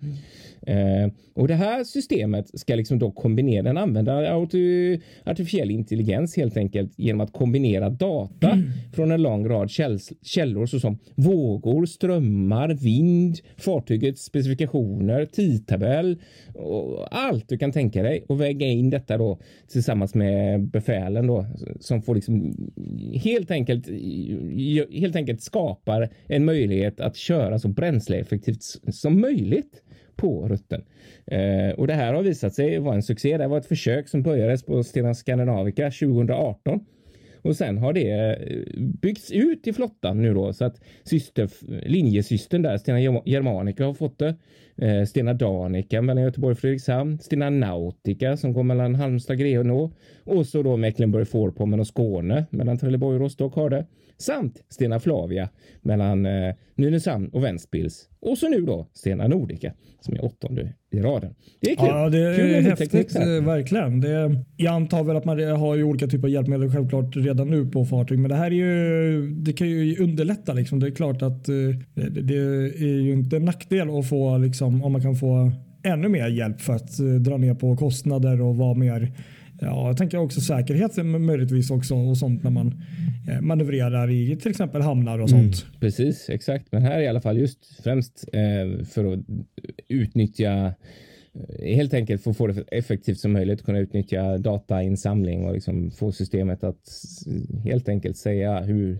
Eh, 0.61 1.11
och 1.33 1.47
det 1.47 1.53
här 1.53 1.83
systemet 1.83 2.59
ska 2.59 2.75
liksom 2.75 2.99
då 2.99 3.11
kombinera, 3.11 3.63
den 3.63 3.77
använder 3.77 4.31
auto- 4.31 5.01
artificiell 5.67 5.71
intelligens 5.71 6.37
helt 6.37 6.57
enkelt 6.57 6.91
genom 6.97 7.21
att 7.21 7.33
kombinera 7.33 7.89
data 7.89 8.57
från 8.93 9.11
en 9.11 9.21
lång 9.21 9.47
rad 9.47 9.69
käll 9.69 9.99
källor 10.21 10.65
såsom 10.65 10.97
vågor, 11.15 11.85
strömmar, 11.85 12.73
vind, 12.73 13.39
fartygets 13.57 14.23
specifikationer, 14.23 15.25
tidtabell 15.25 16.17
och 16.53 17.07
allt 17.11 17.49
du 17.49 17.57
kan 17.57 17.71
tänka 17.71 18.03
dig 18.03 18.25
och 18.29 18.39
väga 18.41 18.65
in 18.65 18.89
detta 18.89 19.17
då 19.17 19.39
tillsammans 19.67 20.15
med 20.15 20.61
befälen 20.61 21.27
då 21.27 21.45
som 21.79 22.01
får 22.01 22.15
liksom 22.15 22.55
helt 23.23 23.51
enkelt 23.51 23.87
helt 24.91 25.15
enkelt 25.15 25.41
skapar 25.41 26.09
en 26.27 26.45
möjlighet 26.45 26.99
att 26.99 27.15
köra 27.15 27.59
så 27.59 27.67
bränsleeffektivt 27.67 28.63
som 28.91 29.21
möjligt 29.21 29.81
på 30.17 30.47
rutten. 30.47 30.83
Eh, 31.25 31.69
och 31.77 31.87
det 31.87 31.93
här 31.93 32.13
har 32.13 32.23
visat 32.23 32.53
sig 32.53 32.79
vara 32.79 32.95
en 32.95 33.03
succé. 33.03 33.37
Det 33.37 33.47
var 33.47 33.57
ett 33.57 33.65
försök 33.65 34.07
som 34.07 34.23
börjades 34.23 34.65
på 34.65 34.83
Stena 34.83 35.13
Scandinavica 35.13 35.83
2018 35.83 36.85
och 37.47 37.55
sen 37.55 37.77
har 37.77 37.93
det 37.93 38.11
eh, 38.11 38.83
byggts 39.01 39.31
ut 39.31 39.67
i 39.67 39.73
flottan 39.73 40.21
nu 40.21 40.33
då 40.33 40.53
så 40.53 40.65
att 40.65 40.81
syster, 41.03 41.49
linjesystern 41.87 42.61
där, 42.61 42.77
Stena 42.77 43.21
Germanica 43.25 43.85
har 43.85 43.93
fått 43.93 44.19
det. 44.19 44.35
Eh, 44.75 45.03
Stena 45.05 45.33
Danica 45.33 46.01
mellan 46.01 46.23
Göteborg 46.23 46.51
och 46.51 46.59
Fredrikshamn. 46.59 47.19
Stena 47.19 47.49
Nautica 47.49 48.37
som 48.37 48.53
går 48.53 48.63
mellan 48.63 48.95
Halmstad, 48.95 49.33
och 49.33 49.39
Grenå 49.39 49.91
och 50.23 50.45
så 50.45 50.63
då 50.63 50.77
Mecklenburg-Vorpommern 50.77 51.79
och 51.79 51.87
Skåne 51.87 52.45
mellan 52.49 52.77
Trelleborg 52.77 53.15
och 53.15 53.21
Rostock 53.21 53.55
har 53.55 53.69
det. 53.69 53.85
Samt 54.17 54.61
Stena 54.69 54.99
Flavia 54.99 55.49
mellan 55.81 56.25
eh, 56.25 56.55
Nynäshamn 56.75 57.27
och 57.27 57.43
Ventspils. 57.43 58.09
Och 58.19 58.37
så 58.37 58.49
nu 58.49 58.61
då 58.61 58.87
Stena 58.93 59.27
Nordica 59.27 59.73
som 60.01 60.13
är 60.13 60.25
åttonde 60.25 60.73
i 60.91 60.99
raden. 60.99 61.35
Det 61.61 61.71
är 61.71 61.75
kul. 61.75 61.85
Ja, 61.89 62.09
det 62.09 62.35
Kul 62.37 62.55
är 62.55 62.61
häftigt. 62.61 63.15
eh, 63.15 63.45
Verkligen. 63.45 64.01
Det, 64.01 64.43
jag 64.57 64.73
antar 64.73 65.03
väl 65.03 65.15
att 65.15 65.25
man 65.25 65.39
har 65.39 65.75
ju 65.75 65.83
olika 65.83 66.07
typer 66.07 66.27
av 66.27 66.29
hjälpmedel 66.29 66.71
självklart 66.71 67.15
redan 67.15 67.49
nu 67.49 67.65
på 67.65 67.85
fartyg. 67.85 68.19
Men 68.19 68.29
det 68.29 68.35
här 68.35 68.51
är 68.51 68.55
ju, 68.55 69.29
det 69.29 69.53
kan 69.53 69.69
ju 69.69 70.03
underlätta. 70.03 70.53
Liksom. 70.53 70.79
Det 70.79 70.87
är 70.87 70.91
klart 70.91 71.21
att 71.21 71.49
eh, 71.49 71.55
det, 71.93 72.21
det 72.21 72.37
är 72.83 73.01
ju 73.01 73.11
inte 73.13 73.35
en 73.35 73.45
nackdel 73.45 73.89
att 73.99 74.09
få, 74.09 74.37
liksom, 74.37 74.83
om 74.83 74.91
man 74.91 75.01
kan 75.01 75.15
få 75.15 75.51
ännu 75.83 76.07
mer 76.07 76.27
hjälp 76.27 76.61
för 76.61 76.73
att 76.73 76.99
eh, 76.99 77.05
dra 77.05 77.37
ner 77.37 77.53
på 77.53 77.77
kostnader 77.77 78.41
och 78.41 78.55
vara 78.55 78.73
mer 78.73 79.11
Ja, 79.61 79.87
jag 79.87 79.97
tänker 79.97 80.17
också 80.17 80.41
säkerhet 80.41 81.05
möjligtvis 81.05 81.71
också 81.71 81.95
och 81.95 82.17
sånt 82.17 82.43
när 82.43 82.51
man 82.51 82.81
eh, 83.29 83.41
manövrerar 83.41 84.11
i 84.11 84.35
till 84.35 84.51
exempel 84.51 84.81
hamnar 84.81 85.19
och 85.19 85.29
sånt. 85.29 85.65
Precis, 85.79 86.29
exakt. 86.29 86.71
Men 86.71 86.81
här 86.81 86.99
i 86.99 87.07
alla 87.07 87.21
fall 87.21 87.37
just 87.37 87.83
främst 87.83 88.25
eh, 88.33 88.85
för 88.85 89.13
att 89.13 89.19
utnyttja 89.87 90.73
eh, 91.59 91.75
helt 91.75 91.93
enkelt 91.93 92.23
för 92.23 92.31
att 92.31 92.37
få 92.37 92.47
det 92.47 92.53
så 92.53 92.63
effektivt 92.71 93.19
som 93.19 93.33
möjligt 93.33 93.65
kunna 93.65 93.79
utnyttja 93.79 94.37
datainsamling 94.37 95.45
och 95.45 95.53
liksom 95.53 95.91
få 95.91 96.11
systemet 96.11 96.63
att 96.63 96.89
helt 97.63 97.89
enkelt 97.89 98.17
säga 98.17 98.59
hur 98.59 98.99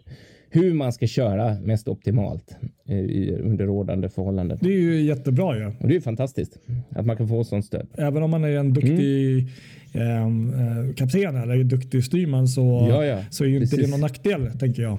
hur 0.50 0.74
man 0.74 0.94
ska 0.94 1.08
köra 1.08 1.60
mest 1.60 1.88
optimalt 1.88 2.56
eh, 2.88 2.98
i, 2.98 3.38
under 3.44 3.66
rådande 3.66 4.10
förhållanden. 4.10 4.58
Det 4.62 4.70
är 4.70 4.80
ju 4.80 5.02
jättebra 5.02 5.58
ju. 5.58 5.66
Och 5.80 5.88
det 5.88 5.96
är 5.96 6.00
fantastiskt 6.00 6.60
att 6.90 7.06
man 7.06 7.18
kan 7.18 7.28
få 7.28 7.44
sånt 7.44 7.66
stöd. 7.66 7.88
Även 7.98 8.24
om 8.24 8.32
man 8.32 8.44
är 8.44 8.50
en 8.50 8.74
duktig 8.74 9.48
ehm, 9.94 10.54
eh, 10.54 10.94
kapten 10.96 11.36
eller 11.36 11.56
en 11.56 11.68
duktig 11.68 12.04
styrman 12.04 12.48
så, 12.48 12.88
Ja, 12.90 13.06
ja. 13.06 13.20
så 13.30 13.44
är 13.44 13.48
ju 13.48 13.56
inte 13.56 13.70
Precis. 13.70 13.86
det 13.86 13.92
någon 13.92 14.02
nackdel 14.02 14.50
tänker 14.60 14.82
jag. 14.84 14.98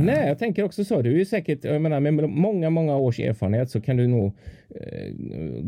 Nej, 0.00 0.28
jag 0.28 0.38
tänker 0.38 0.62
också 0.62 0.84
så. 0.84 1.02
Du 1.02 1.12
är 1.12 1.18
ju 1.18 1.24
säkert, 1.24 1.64
jag 1.64 1.82
menar, 1.82 2.00
med 2.00 2.28
många, 2.28 2.70
många 2.70 2.96
års 2.96 3.20
erfarenhet 3.20 3.70
så 3.70 3.80
kan 3.80 3.96
du 3.96 4.06
nog 4.06 4.32
eh, 4.70 5.14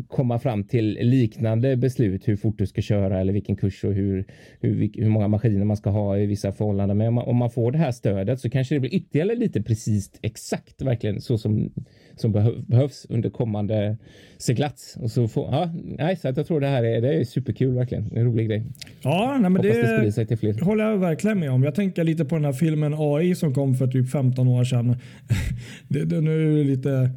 komma 0.09 0.38
fram 0.38 0.64
till 0.64 0.98
liknande 1.00 1.76
beslut 1.76 2.28
hur 2.28 2.37
fort 2.37 2.59
du 2.59 2.66
ska 2.66 2.83
köra 2.83 3.20
eller 3.20 3.33
vilken 3.33 3.57
kurs 3.57 3.85
och 3.85 3.92
hur, 3.92 4.24
hur, 4.61 4.90
hur 4.94 5.09
många 5.09 5.28
maskiner 5.28 5.64
man 5.64 5.76
ska 5.76 5.90
ha 5.90 6.18
i 6.18 6.26
vissa 6.26 6.52
förhållanden. 6.52 6.98
Men 6.98 7.09
om 7.09 7.14
man, 7.14 7.24
om 7.24 7.37
man 7.37 7.50
får 7.50 7.72
det 7.72 7.78
här 7.78 7.92
stödet 7.92 8.40
så 8.40 8.50
kanske 8.50 8.74
det 8.74 8.81
blir 8.81 8.94
ytterligare 8.94 9.35
lite 9.35 9.62
precis 9.62 10.11
exakt 10.22 10.83
verkligen 10.83 11.20
så 11.20 11.38
som, 11.38 11.72
som 12.20 12.35
behö- 12.35 12.64
behövs 12.66 13.07
under 13.09 13.31
kommande 13.31 13.96
seglats. 14.38 14.96
Och 15.00 15.11
så 15.11 15.28
får, 15.28 15.48
ja, 15.52 15.72
nej, 15.98 16.16
så 16.16 16.28
att 16.28 16.37
jag 16.37 16.46
tror 16.46 16.61
det 16.61 16.66
här 16.66 16.85
är, 16.85 17.00
det 17.00 17.14
är 17.14 17.24
superkul 17.24 17.74
verkligen. 17.74 18.16
En 18.16 18.24
rolig 18.24 18.48
grej. 18.48 18.62
Ja, 19.02 19.38
nej, 19.40 19.50
men 19.50 19.57
Hoppas 19.57 19.76
det, 19.76 20.04
det 20.04 20.12
sig 20.12 20.26
till 20.26 20.38
fler. 20.38 20.61
håller 20.61 20.85
jag 20.85 20.98
verkligen 20.98 21.38
med 21.38 21.50
om. 21.50 21.62
Jag 21.62 21.74
tänker 21.74 22.04
lite 22.04 22.24
på 22.24 22.35
den 22.35 22.44
här 22.44 22.52
filmen 22.52 22.94
AI 22.96 23.35
som 23.35 23.54
kom 23.54 23.74
för 23.74 23.87
typ 23.87 24.11
15 24.11 24.48
år 24.48 24.64
sedan. 24.64 24.96
det, 25.88 26.20
nu 26.20 26.52
är 26.52 26.57
det 26.57 26.64
lite, 26.64 27.11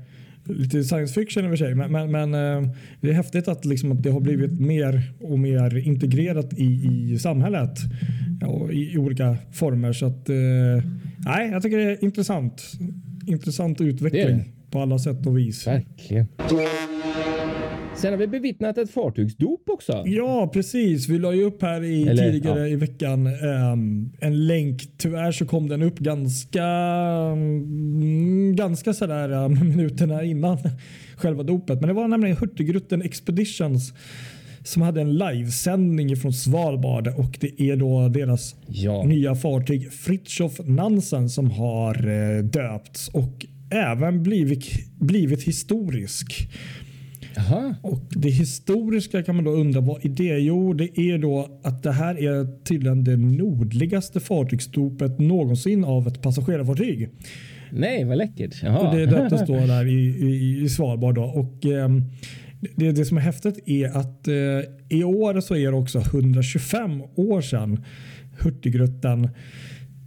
lite 0.43 0.83
science 0.83 1.13
fiction 1.13 1.43
i 1.43 1.47
och 1.47 1.51
för 1.51 1.57
sig, 1.57 1.75
men, 1.75 1.91
men, 1.91 2.11
men 2.11 2.33
eh, 2.33 2.71
det 3.01 3.09
är 3.09 3.13
häftigt 3.13 3.47
att, 3.47 3.65
liksom, 3.65 3.91
att 3.91 4.03
det 4.03 4.09
har 4.11 4.19
blivit 4.19 4.59
mer 4.59 5.13
och 5.21 5.39
mer 5.39 5.77
integrerat 5.77 6.53
i, 6.53 6.89
i 7.13 7.19
samhället 7.19 7.79
ja, 8.41 8.71
i, 8.71 8.93
i 8.93 8.97
olika 8.97 9.37
former. 9.51 9.93
Så 9.93 10.05
att, 10.05 10.29
eh, 10.29 10.35
nej, 11.25 11.49
jag 11.51 11.63
tycker 11.63 11.77
det 11.77 11.83
är 11.83 12.03
intressant. 12.03 12.71
Intressant 13.27 13.81
utveckling. 13.81 14.53
På 14.71 14.79
alla 14.79 14.99
sätt 14.99 15.25
och 15.27 15.37
vis. 15.37 15.67
Verkligen. 15.67 16.27
Sen 17.95 18.11
har 18.13 18.17
vi 18.17 18.27
bevittnat 18.27 18.77
ett 18.77 18.91
fartygsdop 18.91 19.69
också. 19.69 20.03
Ja, 20.05 20.49
precis. 20.53 21.09
Vi 21.09 21.19
la 21.19 21.33
ju 21.33 21.43
upp 21.43 21.61
här 21.61 21.83
i, 21.83 22.07
Eller, 22.07 22.31
tidigare 22.31 22.59
ja. 22.59 22.67
i 22.67 22.75
veckan 22.75 23.27
ehm, 23.27 24.11
en 24.19 24.47
länk. 24.47 24.81
Tyvärr 24.97 25.31
så 25.31 25.45
kom 25.45 25.67
den 25.69 25.81
upp 25.81 25.99
ganska, 25.99 26.63
mm, 26.63 28.55
ganska 28.55 28.93
sådär 28.93 29.31
um, 29.31 29.53
minuterna 29.69 30.23
innan 30.23 30.57
själva 31.15 31.43
dopet. 31.43 31.79
Men 31.79 31.87
det 31.87 31.93
var 31.93 32.07
nämligen 32.07 32.37
Hurtigruten 32.37 33.01
Expeditions 33.01 33.93
som 34.63 34.81
hade 34.81 35.01
en 35.01 35.17
livesändning 35.17 36.15
från 36.15 36.33
Svalbard 36.33 37.07
och 37.07 37.37
det 37.39 37.61
är 37.61 37.75
då 37.75 38.07
deras 38.07 38.55
Ja. 38.67 39.03
nya 39.03 39.35
fartyg 39.35 39.91
Fritjof 39.91 40.59
Nansen 40.65 41.29
som 41.29 41.51
har 41.51 42.07
eh, 42.07 42.43
döpts 42.43 43.07
och 43.07 43.45
även 43.71 44.23
blivit, 44.23 44.65
blivit 44.99 45.43
historisk. 45.43 46.49
Jaha. 47.35 47.75
Och 47.81 48.01
Det 48.09 48.29
historiska 48.29 49.23
kan 49.23 49.35
man 49.35 49.45
då 49.45 49.51
undra 49.51 49.81
vad 49.81 50.05
är 50.05 50.09
det? 50.09 50.39
Jo, 50.39 50.73
det 50.73 50.99
är 50.99 51.17
då 51.17 51.59
att 51.63 51.83
det 51.83 51.91
här 51.91 52.15
är 52.15 52.63
tydligen 52.63 53.03
det 53.03 53.17
nordligaste 53.17 54.19
fartygsdopet 54.19 55.19
någonsin 55.19 55.83
av 55.83 56.07
ett 56.07 56.21
passagerarfartyg. 56.21 57.09
Nej, 57.71 58.03
vad 58.03 58.17
läckert. 58.17 58.63
Jaha. 58.63 58.79
Och 58.79 58.95
det 58.95 59.05
döptes 59.05 59.41
då 59.47 59.53
där 59.53 59.85
i, 59.85 60.07
i, 60.07 60.61
i 60.63 60.69
Svalbard. 60.69 61.15
Då. 61.15 61.23
Och, 61.23 61.65
ehm, 61.65 62.03
det, 62.75 62.91
det 62.91 63.05
som 63.05 63.17
är 63.17 63.21
häftigt 63.21 63.59
är 63.65 63.97
att 63.97 64.27
eh, 64.27 64.35
i 64.97 65.03
år 65.03 65.41
så 65.41 65.55
är 65.55 65.71
det 65.71 65.77
också 65.77 65.99
125 65.99 67.01
år 67.15 67.41
sedan 67.41 67.83
Hurtigruten 68.39 69.29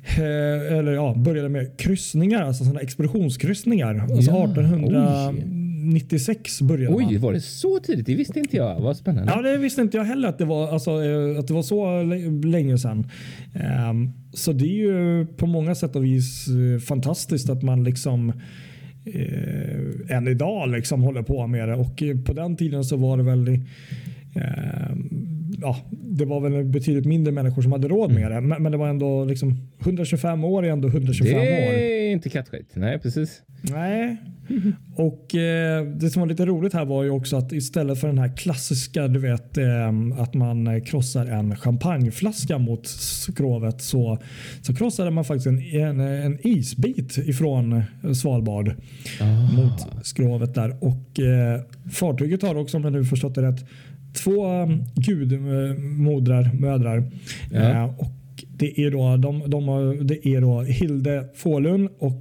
eh, 0.06 0.78
eller 0.78 0.92
ja, 0.92 1.14
började 1.16 1.48
med 1.48 1.76
kryssningar, 1.76 2.42
alltså 2.42 2.64
sådana 2.64 2.80
expeditionskryssningar. 2.80 3.98
Alltså 3.98 4.30
Ja, 4.30 4.44
1896 4.44 6.62
började 6.62 6.94
man. 6.94 7.04
Oj, 7.08 7.16
var 7.16 7.32
det 7.32 7.40
så 7.40 7.78
tidigt? 7.78 8.06
Det 8.06 8.14
visste 8.14 8.38
inte 8.38 8.56
jag. 8.56 8.80
Vad 8.80 8.96
spännande. 8.96 9.32
Ja, 9.36 9.42
det 9.42 9.58
visste 9.58 9.80
inte 9.80 9.96
jag 9.96 10.04
heller 10.04 10.28
att 10.28 10.38
det 10.38 10.44
var, 10.44 10.68
alltså, 10.68 10.90
eh, 10.90 11.38
att 11.38 11.46
det 11.48 11.54
var 11.54 11.62
så 11.62 12.02
länge 12.48 12.78
sedan. 12.78 13.06
Ehm, 13.54 14.10
så 14.32 14.52
det 14.52 14.64
är 14.64 14.78
ju 14.78 15.26
på 15.26 15.46
många 15.46 15.74
sätt 15.74 15.96
och 15.96 16.04
vis 16.04 16.46
eh, 16.48 16.78
fantastiskt 16.80 17.50
att 17.50 17.62
man 17.62 17.84
liksom 17.84 18.32
eh, 19.04 20.16
än 20.16 20.28
idag 20.28 20.68
liksom 20.68 21.02
håller 21.02 21.22
på 21.22 21.46
med 21.46 21.68
det. 21.68 21.74
Och 21.74 22.02
eh, 22.02 22.16
på 22.20 22.32
den 22.32 22.56
tiden 22.56 22.84
så 22.84 22.96
var 22.96 23.16
det 23.16 23.22
väl 23.22 23.48
ehm, 24.34 25.33
Ja, 25.60 25.76
det 25.90 26.24
var 26.24 26.40
väl 26.40 26.64
betydligt 26.64 27.06
mindre 27.06 27.32
människor 27.32 27.62
som 27.62 27.72
hade 27.72 27.88
råd 27.88 28.12
med 28.14 28.30
det. 28.30 28.40
Men, 28.40 28.62
men 28.62 28.72
det 28.72 28.78
var 28.78 28.88
ändå 28.88 29.24
liksom 29.24 29.56
125 29.80 30.44
år 30.44 30.64
är 30.64 30.70
ändå 30.70 30.88
125 30.88 31.36
år. 31.36 31.40
det 31.40 32.08
är 32.08 32.12
inte 32.12 32.28
kattskit. 32.30 32.70
Nej, 32.74 32.98
precis. 32.98 33.42
Nej. 33.62 34.16
Och 34.96 35.34
eh, 35.34 35.84
det 35.86 36.10
som 36.10 36.20
var 36.20 36.26
lite 36.26 36.46
roligt 36.46 36.72
här 36.72 36.84
var 36.84 37.02
ju 37.02 37.10
också 37.10 37.36
att 37.36 37.52
istället 37.52 38.00
för 38.00 38.08
den 38.08 38.18
här 38.18 38.36
klassiska, 38.36 39.08
du 39.08 39.18
vet, 39.20 39.58
eh, 39.58 39.88
att 40.18 40.34
man 40.34 40.80
krossar 40.80 41.26
en 41.26 41.56
champagneflaska 41.56 42.58
mot 42.58 42.86
skrovet 42.86 43.82
så, 43.82 44.18
så 44.62 44.74
krossade 44.74 45.10
man 45.10 45.24
faktiskt 45.24 45.46
en, 45.46 45.58
en, 45.58 46.00
en 46.00 46.46
isbit 46.46 47.18
ifrån 47.18 47.82
Svalbard 48.14 48.74
Ah. 49.20 49.52
mot 49.56 50.06
skrovet 50.06 50.54
där. 50.54 50.76
Och 50.84 51.20
eh, 51.20 51.60
fartyget 51.92 52.42
har 52.42 52.54
också, 52.54 52.76
om 52.76 52.84
jag 52.84 52.92
nu 52.92 53.04
förstått 53.04 53.34
det 53.34 53.42
rätt, 53.42 53.64
två 54.14 54.62
um, 54.62 54.84
gudmodrar, 54.94 56.50
mödrar. 56.52 57.10
Ja. 57.50 57.60
Eh, 57.60 57.84
och 57.84 58.44
det 58.56 58.80
är 58.80 58.90
då, 58.90 59.16
de, 59.16 59.50
de 59.50 59.68
har, 59.68 60.04
det 60.04 60.28
är 60.28 60.40
då 60.40 60.62
Hilde 60.62 61.28
Fålund 61.34 61.88
och 61.98 62.20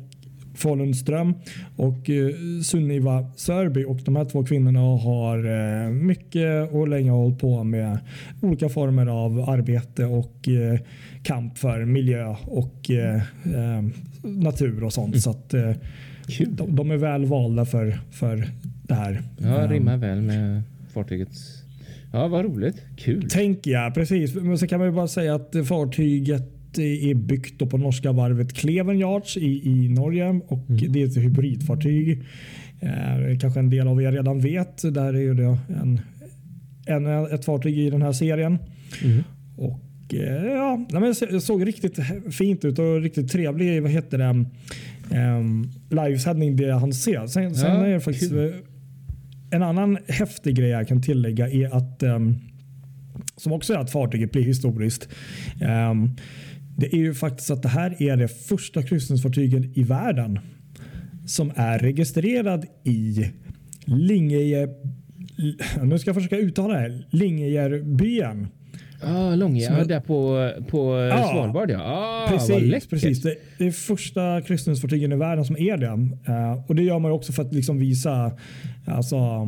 Fålundström 0.55 1.33
och 1.75 2.09
eh, 2.09 2.29
Sunniva 2.63 3.31
Sörby 3.35 3.83
och 3.83 3.99
de 4.05 4.15
här 4.15 4.25
två 4.25 4.45
kvinnorna 4.45 4.79
har 4.79 5.37
eh, 5.37 5.89
mycket 5.89 6.71
och 6.71 6.87
länge 6.87 7.11
hållit 7.11 7.39
på 7.39 7.63
med 7.63 7.97
olika 8.41 8.69
former 8.69 9.07
av 9.07 9.49
arbete 9.49 10.05
och 10.05 10.49
kamp 11.23 11.57
för 11.57 11.85
miljö 11.85 12.35
och 12.41 12.91
natur 14.21 14.83
och 14.83 14.93
sånt. 14.93 15.21
Så 15.21 15.29
att 15.29 15.49
de, 15.49 16.75
de 16.75 16.91
är 16.91 16.97
väl 16.97 17.25
valda 17.25 17.65
för, 17.65 17.99
för 18.11 18.47
det 18.83 18.93
här. 18.93 19.21
Ja, 19.37 19.67
rimmar 19.67 19.97
väl 19.97 20.21
med 20.21 20.61
fartygets... 20.93 21.62
Ja, 22.13 22.27
vad 22.27 22.45
roligt. 22.45 22.81
Kul. 22.97 23.29
Tänker 23.29 23.71
jag, 23.71 23.93
precis. 23.93 24.35
Men 24.35 24.57
så 24.57 24.67
kan 24.67 24.79
man 24.79 24.87
ju 24.87 24.93
bara 24.93 25.07
säga 25.07 25.35
att 25.35 25.55
fartyget 25.67 26.77
är 26.77 27.13
byggt 27.13 27.69
på 27.69 27.77
norska 27.77 28.11
varvet 28.11 28.53
Kleven 28.53 28.99
Yards 28.99 29.37
i, 29.37 29.69
i 29.69 29.89
Norge 29.89 30.41
och 30.47 30.65
det 30.67 31.01
är 31.01 31.05
ett 31.05 31.17
hybridfartyg. 31.17 32.23
Eh, 32.79 33.37
kanske 33.39 33.59
en 33.59 33.69
del 33.69 33.87
av 33.87 34.01
er 34.01 34.11
redan 34.11 34.39
vet. 34.39 34.93
Där 34.93 35.13
är 35.13 35.33
det 35.33 35.57
en, 35.81 35.99
en, 36.85 37.25
ett 37.25 37.45
fartyg 37.45 37.77
i 37.77 37.89
den 37.89 38.01
här 38.01 38.11
serien. 38.11 38.57
Mm. 39.03 39.23
Och 39.57 40.13
eh, 40.13 40.45
ja, 40.91 40.99
men 40.99 41.41
såg 41.41 41.67
riktigt 41.67 41.99
fint 42.31 42.65
ut 42.65 42.79
och 42.79 43.01
riktigt 43.01 43.31
trevlig 43.31 43.81
vad 43.81 43.91
heter 43.91 44.17
det, 44.17 44.45
um, 45.39 45.71
livesändning 45.89 46.55
det 46.55 46.71
han 46.73 46.93
ser. 46.93 47.27
Sen, 47.27 47.55
sen 47.55 47.75
Ja, 47.75 47.85
är 47.85 47.93
det 47.93 47.99
faktiskt 47.99 48.31
kul 48.31 48.53
en 49.53 49.63
annan 49.63 49.97
häftig 50.07 50.55
grej 50.55 50.69
jag 50.69 50.87
kan 50.87 51.01
tillägga 51.01 51.49
är 51.49 51.75
att 51.75 52.03
ehm, 52.03 52.35
som 53.37 53.51
också 53.51 53.73
är 53.73 53.77
att 53.77 53.91
fartyget 53.91 54.31
blir 54.31 54.43
historiskt. 54.43 55.09
Ehm, 55.61 56.09
det 56.77 56.93
är 56.93 56.97
ju 56.97 57.13
faktiskt 57.13 57.51
att 57.51 57.61
det 57.61 57.69
här 57.69 58.03
är 58.03 58.17
det 58.17 58.27
första 58.27 58.83
kryssningsfartyget 58.83 59.77
i 59.77 59.83
världen 59.83 60.39
som 61.25 61.51
är 61.55 61.79
registrerad 61.79 62.65
i 62.83 63.31
Lingeje 63.85 64.69
nu 65.83 65.99
ska 65.99 66.07
jag 66.09 66.15
försöka 66.15 66.37
uttala 66.37 66.73
det 66.73 66.79
här. 66.79 67.07
Lingejebyen. 67.09 68.47
Ah, 69.07 69.35
ja, 69.35 69.77
är- 69.77 69.85
där 69.85 69.99
på, 69.99 70.49
på 70.69 71.07
Ja. 71.11 71.29
Svalbard 71.33 71.71
ja. 71.71 71.79
Ah, 71.83 72.29
Precis, 72.29 72.87
precis. 72.87 73.21
Det, 73.21 73.35
det 73.57 73.67
är 73.67 73.71
första 73.71 74.41
kryssningsfartygen 74.41 75.11
i 75.11 75.15
världen 75.15 75.45
som 75.45 75.57
är 75.57 75.77
det. 75.77 76.07
Eh, 76.33 76.63
och 76.67 76.75
Det 76.75 76.83
gör 76.83 76.99
man 76.99 77.11
ju 77.11 77.15
också 77.15 77.31
för 77.33 77.43
att 77.43 77.53
liksom 77.53 77.77
visa 77.79 78.31
alltså, 78.85 79.15
ah, 79.15 79.47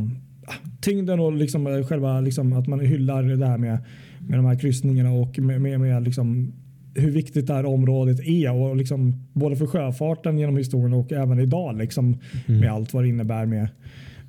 tyngden 0.81 1.19
och 1.19 1.33
liksom, 1.33 1.67
eh, 1.67 1.83
själva 1.87 2.21
liksom, 2.21 2.53
att 2.53 2.67
man 2.67 2.79
hyllar 2.79 3.23
det 3.23 3.47
här 3.47 3.57
med, 3.57 3.77
med 4.19 4.39
de 4.39 4.45
här 4.45 4.59
kryssningarna 4.59 5.11
och 5.11 5.39
med, 5.39 5.61
med, 5.61 5.79
med 5.79 6.03
liksom, 6.03 6.53
hur 6.95 7.11
viktigt 7.11 7.47
det 7.47 7.53
här 7.53 7.65
området 7.65 8.19
är. 8.19 8.51
Och 8.53 8.75
liksom, 8.75 9.25
både 9.33 9.55
för 9.55 9.67
sjöfarten 9.67 10.37
genom 10.39 10.57
historien 10.57 10.93
och 10.93 11.11
även 11.11 11.39
idag 11.39 11.77
liksom, 11.77 12.17
med 12.45 12.71
allt 12.71 12.93
vad 12.93 13.03
det 13.03 13.07
innebär 13.09 13.45
med, 13.45 13.67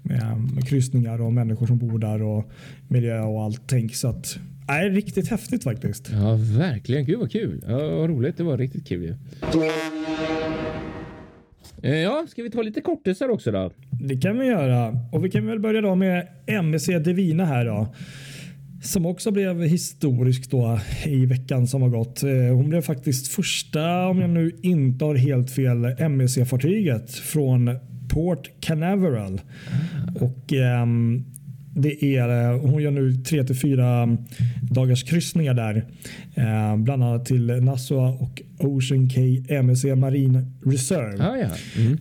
med, 0.03 0.23
med 0.55 0.69
kryssningar 0.69 1.21
och 1.21 1.33
människor 1.33 1.67
som 1.67 1.79
bor 1.79 1.99
där 1.99 2.23
och 2.23 2.51
miljö 2.89 3.21
och 3.21 3.43
allting. 3.43 3.91
Så 3.91 4.09
att, 4.09 4.39
nej, 4.69 4.91
riktigt 4.91 5.29
häftigt 5.29 5.65
faktiskt. 5.65 6.11
Ja, 6.13 6.39
verkligen. 6.59 7.05
Gud 7.05 7.19
vad 7.19 7.31
kul. 7.33 7.65
Ja, 7.69 7.77
vad 7.97 8.11
roligt. 8.11 8.37
Det 8.37 8.43
var 8.45 8.59
riktigt 8.59 8.89
kul 8.89 9.03
ju. 9.03 9.15
Eh, 11.83 11.95
Ja, 11.97 12.27
ska 12.29 12.43
vi 12.43 12.51
ta 12.51 12.63
lite 12.63 12.81
kortisar 12.81 13.29
också 13.29 13.51
då? 13.51 13.71
Det 13.91 14.17
kan 14.17 14.39
vi 14.39 14.47
göra. 14.47 14.99
Och 15.13 15.25
vi 15.25 15.31
kan 15.31 15.47
väl 15.47 15.61
börja 15.61 15.81
då 15.81 15.95
med 15.95 16.29
MSC 16.47 16.87
Divina 16.99 17.45
här 17.45 17.65
då. 17.65 17.95
Som 18.83 19.07
också 19.07 19.31
blev 19.31 19.63
historisk 19.63 20.51
då 20.51 20.81
i 21.07 21.27
veckan 21.27 21.67
som 21.67 21.83
har 21.83 21.89
gått. 21.89 22.23
Eh, 22.23 22.31
Hon 22.55 22.69
blev 22.69 22.83
faktiskt 22.83 23.29
första, 23.29 24.07
om 24.07 24.21
jag 24.21 24.31
nu 24.31 24.53
inte 24.63 25.05
har 25.05 25.15
helt 25.15 25.51
fel, 25.51 25.85
MSC-fartyget 25.99 27.11
från 27.15 27.71
Port 28.09 28.51
Canaveral. 28.61 29.41
Och 30.21 30.53
ehm, 30.53 31.25
det 31.77 32.17
är, 32.17 32.53
eh, 32.53 32.61
hon 32.61 32.83
gör 32.83 32.91
nu 32.91 33.15
3 33.15 33.45
till 33.45 33.57
4 33.57 34.17
dagars 34.63 35.03
kryssningar 35.03 35.55
där. 35.55 35.85
Eh, 36.35 36.77
bland 36.77 37.05
annat 37.05 37.27
till 37.27 37.47
Nassau 37.47 37.97
och 37.97 38.43
Ocean 38.59 39.09
Cay 39.09 39.45
MSC 39.49 39.95
Marine 39.95 40.53
Reserve. 40.65 41.25
Ah, 41.25 41.37
ja. 41.37 41.49
Mm. 41.77 41.99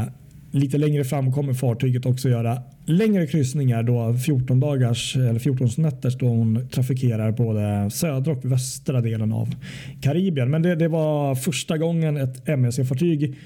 Eh, 0.00 0.08
lite 0.50 0.78
längre 0.78 1.04
fram 1.04 1.32
kommer 1.32 1.54
fartyget 1.54 2.06
också 2.06 2.28
göra 2.28 2.62
längre 2.86 3.26
kryssningar 3.26 3.82
då 3.82 4.14
14 4.18 4.60
dagars 4.60 5.16
eller 5.16 5.38
14 5.38 5.68
nätters 5.76 6.18
då 6.18 6.26
hon 6.26 6.68
trafikerar 6.68 7.32
både 7.32 7.90
södra 7.90 8.32
och 8.32 8.44
västra 8.44 9.00
delen 9.00 9.32
av 9.32 9.54
Karibien. 10.00 10.50
Men 10.50 10.62
det, 10.62 10.74
det 10.74 10.88
var 10.88 11.34
första 11.34 11.78
gången 11.78 12.16
ett 12.16 12.48
MSC-fartyg 12.48 13.36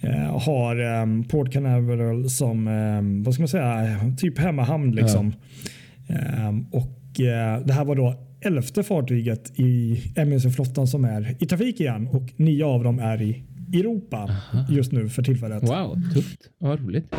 eh, 0.00 0.38
har 0.40 0.76
eh, 1.00 1.22
Port 1.28 1.52
Canaveral 1.52 2.30
som 2.30 2.68
eh, 2.68 3.24
vad 3.24 3.34
ska 3.34 3.40
man 3.42 3.48
säga, 3.48 3.98
typ 4.18 4.38
hemmahamn. 4.38 4.92
Liksom. 4.92 5.32
Eh, 6.08 6.48
och 6.70 7.20
eh, 7.20 7.60
Det 7.66 7.72
här 7.72 7.84
var 7.84 7.94
då 7.96 8.14
elfte 8.40 8.82
fartyget 8.82 9.52
i 9.60 10.00
MSC-flottan 10.16 10.86
som 10.86 11.04
är 11.04 11.36
i 11.38 11.46
trafik 11.46 11.80
igen 11.80 12.08
och 12.12 12.22
nio 12.36 12.64
av 12.64 12.84
dem 12.84 12.98
är 12.98 13.22
i 13.22 13.42
Europa 13.74 14.30
just 14.70 14.92
nu 14.92 15.08
för 15.08 15.22
tillfället. 15.22 15.62
Wow, 15.62 16.00
tufft. 16.14 16.40
Ja, 16.58 16.76
roligt. 16.76 17.14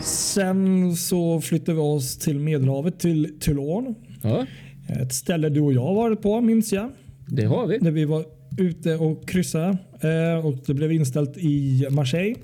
Sen 0.00 0.96
så 0.96 1.40
flyttar 1.40 1.72
vi 1.72 1.78
oss 1.78 2.18
till 2.18 2.38
Medelhavet 2.38 2.98
till 3.00 3.36
Toulon. 3.40 3.94
Ja, 4.22 4.46
Ett 4.88 5.12
ställe 5.12 5.48
du 5.48 5.60
och 5.60 5.72
jag 5.72 5.94
varit 5.94 6.22
på 6.22 6.40
minns 6.40 6.72
jag. 6.72 6.90
det 7.26 7.44
har 7.44 7.66
vi. 7.66 7.78
När 7.80 7.90
vi 7.90 8.04
var 8.04 8.24
ute 8.58 8.96
och 8.96 9.28
kryssade 9.28 9.78
eh, 10.00 10.46
och 10.46 10.54
det 10.66 10.74
blev 10.74 10.92
inställt 10.92 11.36
i 11.36 11.86
Marseille. 11.90 12.36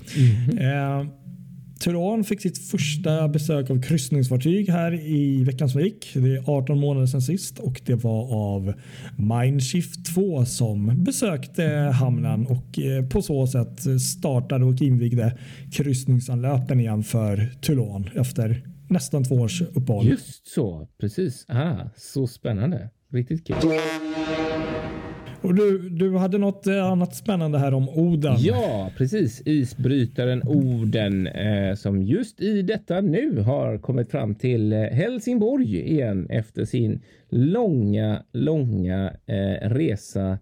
Eh, 0.59 1.05
Turan 1.79 2.23
fick 2.23 2.41
sitt 2.41 2.57
första 2.57 3.27
besök 3.27 3.69
av 3.69 3.81
kryssningsfartyg 3.81 4.69
här 4.69 4.93
i 4.93 5.43
veckan 5.43 5.69
som 5.69 5.81
gick. 5.81 6.13
Det 6.13 6.35
är 6.35 6.49
18 6.49 6.79
månader 6.79 7.07
sedan 7.07 7.21
sist 7.21 7.59
och 7.59 7.81
det 7.85 7.95
var 7.95 8.33
av 8.33 8.73
Mindshift 9.17 10.15
2 10.15 10.45
som 10.45 11.03
besökte 11.03 11.63
hamnen 11.99 12.47
och 12.47 12.79
eh, 12.79 13.05
på 13.05 13.21
så 13.21 13.47
sätt 13.47 14.01
startade 14.01 14.65
och 14.65 14.81
invigde 14.81 15.37
kryssningsanlöpen 15.71 16.79
igen 16.79 17.03
för 17.03 17.49
Turan 17.61 18.09
efter 18.15 18.63
nästan 18.89 19.23
två 19.23 19.35
års 19.35 19.61
uppehåll. 19.61 20.07
Just 20.07 20.47
så, 20.47 20.87
precis. 20.99 21.45
Ah, 21.47 21.89
så 21.97 22.27
spännande. 22.27 22.89
Riktigt 23.11 23.47
kul. 23.47 23.55
Och 25.45 25.55
du, 25.55 25.89
du 25.89 26.17
hade 26.17 26.37
något 26.37 26.67
eh, 26.67 26.85
annat 26.85 27.15
spännande 27.15 27.57
här 27.57 27.73
om 27.73 27.89
Oden. 27.89 28.35
Ja, 28.39 28.91
precis. 28.97 29.41
Isbrytaren 29.45 30.43
Oden 30.43 31.27
eh, 31.27 31.75
som 31.75 32.01
just 32.01 32.41
i 32.41 32.61
detta 32.61 33.01
nu 33.01 33.39
har 33.39 33.77
kommit 33.77 34.11
fram 34.11 34.35
till 34.35 34.73
eh, 34.73 34.79
Helsingborg 34.79 35.91
igen 35.91 36.27
efter 36.29 36.65
sin 36.65 37.01
långa, 37.29 38.23
långa 38.31 39.13
eh, 39.25 39.69
resa 39.69 40.37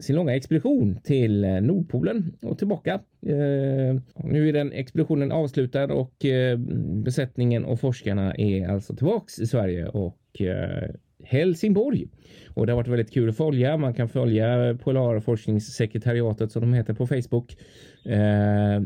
sin 0.00 0.16
långa 0.16 0.34
expedition 0.36 1.00
till 1.04 1.44
eh, 1.44 1.60
Nordpolen 1.60 2.32
och 2.42 2.58
tillbaka. 2.58 2.94
Eh, 3.26 3.96
nu 4.24 4.48
är 4.48 4.52
den 4.52 4.72
expeditionen 4.72 5.32
avslutad 5.32 5.92
och 5.92 6.24
eh, 6.24 6.58
besättningen 7.04 7.64
och 7.64 7.80
forskarna 7.80 8.34
är 8.34 8.68
alltså 8.68 8.96
tillbaks 8.96 9.38
i 9.38 9.46
Sverige 9.46 9.86
och 9.86 10.40
eh, 10.40 10.90
Helsingborg. 11.32 12.08
Och 12.54 12.66
det 12.66 12.72
har 12.72 12.76
varit 12.76 12.88
väldigt 12.88 13.12
kul 13.12 13.28
att 13.28 13.36
följa. 13.36 13.76
Man 13.76 13.94
kan 13.94 14.08
följa 14.08 14.78
Polarforskningssekretariatet 14.82 16.52
som 16.52 16.62
de 16.62 16.74
heter 16.74 16.94
på 16.94 17.06
Facebook. 17.06 17.56
Eh, 18.04 18.82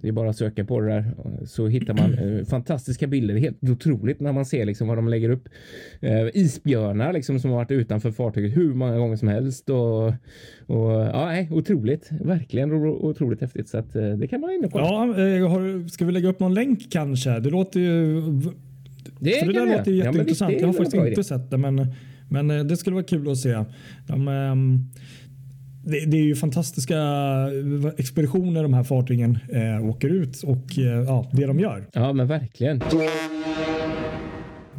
det 0.00 0.08
är 0.08 0.12
bara 0.12 0.30
att 0.30 0.36
söka 0.36 0.64
på 0.64 0.80
det 0.80 0.86
där 0.86 1.04
så 1.46 1.66
hittar 1.66 1.94
man 1.94 2.14
eh, 2.14 2.44
fantastiska 2.44 3.06
bilder. 3.06 3.34
Det 3.34 3.40
är 3.40 3.42
helt 3.42 3.70
otroligt 3.70 4.20
när 4.20 4.32
man 4.32 4.46
ser 4.46 4.66
liksom 4.66 4.88
vad 4.88 4.98
de 4.98 5.08
lägger 5.08 5.30
upp. 5.30 5.48
Eh, 6.00 6.28
isbjörnar 6.34 7.12
liksom 7.12 7.40
som 7.40 7.50
har 7.50 7.56
varit 7.56 7.70
utanför 7.70 8.10
fartyget 8.10 8.56
hur 8.56 8.74
många 8.74 8.98
gånger 8.98 9.16
som 9.16 9.28
helst 9.28 9.70
och, 9.70 10.06
och 10.66 10.90
ja, 10.90 11.24
nej, 11.26 11.48
otroligt. 11.52 12.08
Verkligen 12.20 12.72
otroligt 12.72 13.40
häftigt 13.40 13.68
så 13.68 13.78
att 13.78 13.96
eh, 13.96 14.08
det 14.10 14.28
kan 14.28 14.40
man 14.40 14.50
inne 14.50 14.68
på. 14.68 14.78
Ja, 14.78 15.04
eh, 15.04 15.48
har, 15.50 15.88
ska 15.88 16.04
vi 16.04 16.12
lägga 16.12 16.28
upp 16.28 16.40
någon 16.40 16.54
länk 16.54 16.92
kanske? 16.92 17.40
Det 17.40 17.50
låter 17.50 17.80
ju 17.80 18.22
det, 19.20 19.30
För 19.30 19.46
det 19.46 19.52
där 19.52 19.78
låter 19.78 19.92
jätteintressant. 19.92 20.52
Ja, 20.52 20.58
jag 20.58 20.66
har 20.66 20.72
faktiskt 20.72 20.94
inte 20.94 21.08
idé. 21.08 21.24
sett 21.24 21.50
det, 21.50 21.58
men, 21.58 21.86
men 22.28 22.50
eh, 22.50 22.64
det 22.64 22.76
skulle 22.76 22.94
vara 22.94 23.04
kul 23.04 23.30
att 23.30 23.38
se. 23.38 23.64
De, 24.06 24.28
um, 24.28 24.90
det, 25.84 26.06
det, 26.06 26.16
är 26.16 26.22
ju 26.22 26.34
fantastiska 26.34 26.98
expeditioner 27.96 28.62
de 28.62 28.74
här 28.74 28.84
fartygen 28.84 29.38
eh, 29.52 29.88
åker 29.88 30.08
ut 30.08 30.42
och 30.42 30.78
eh, 30.78 30.84
ja, 30.84 31.30
det 31.32 31.46
de 31.46 31.60
gör. 31.60 31.86
Ja, 31.92 32.12
men 32.12 32.26
verkligen. 32.26 32.82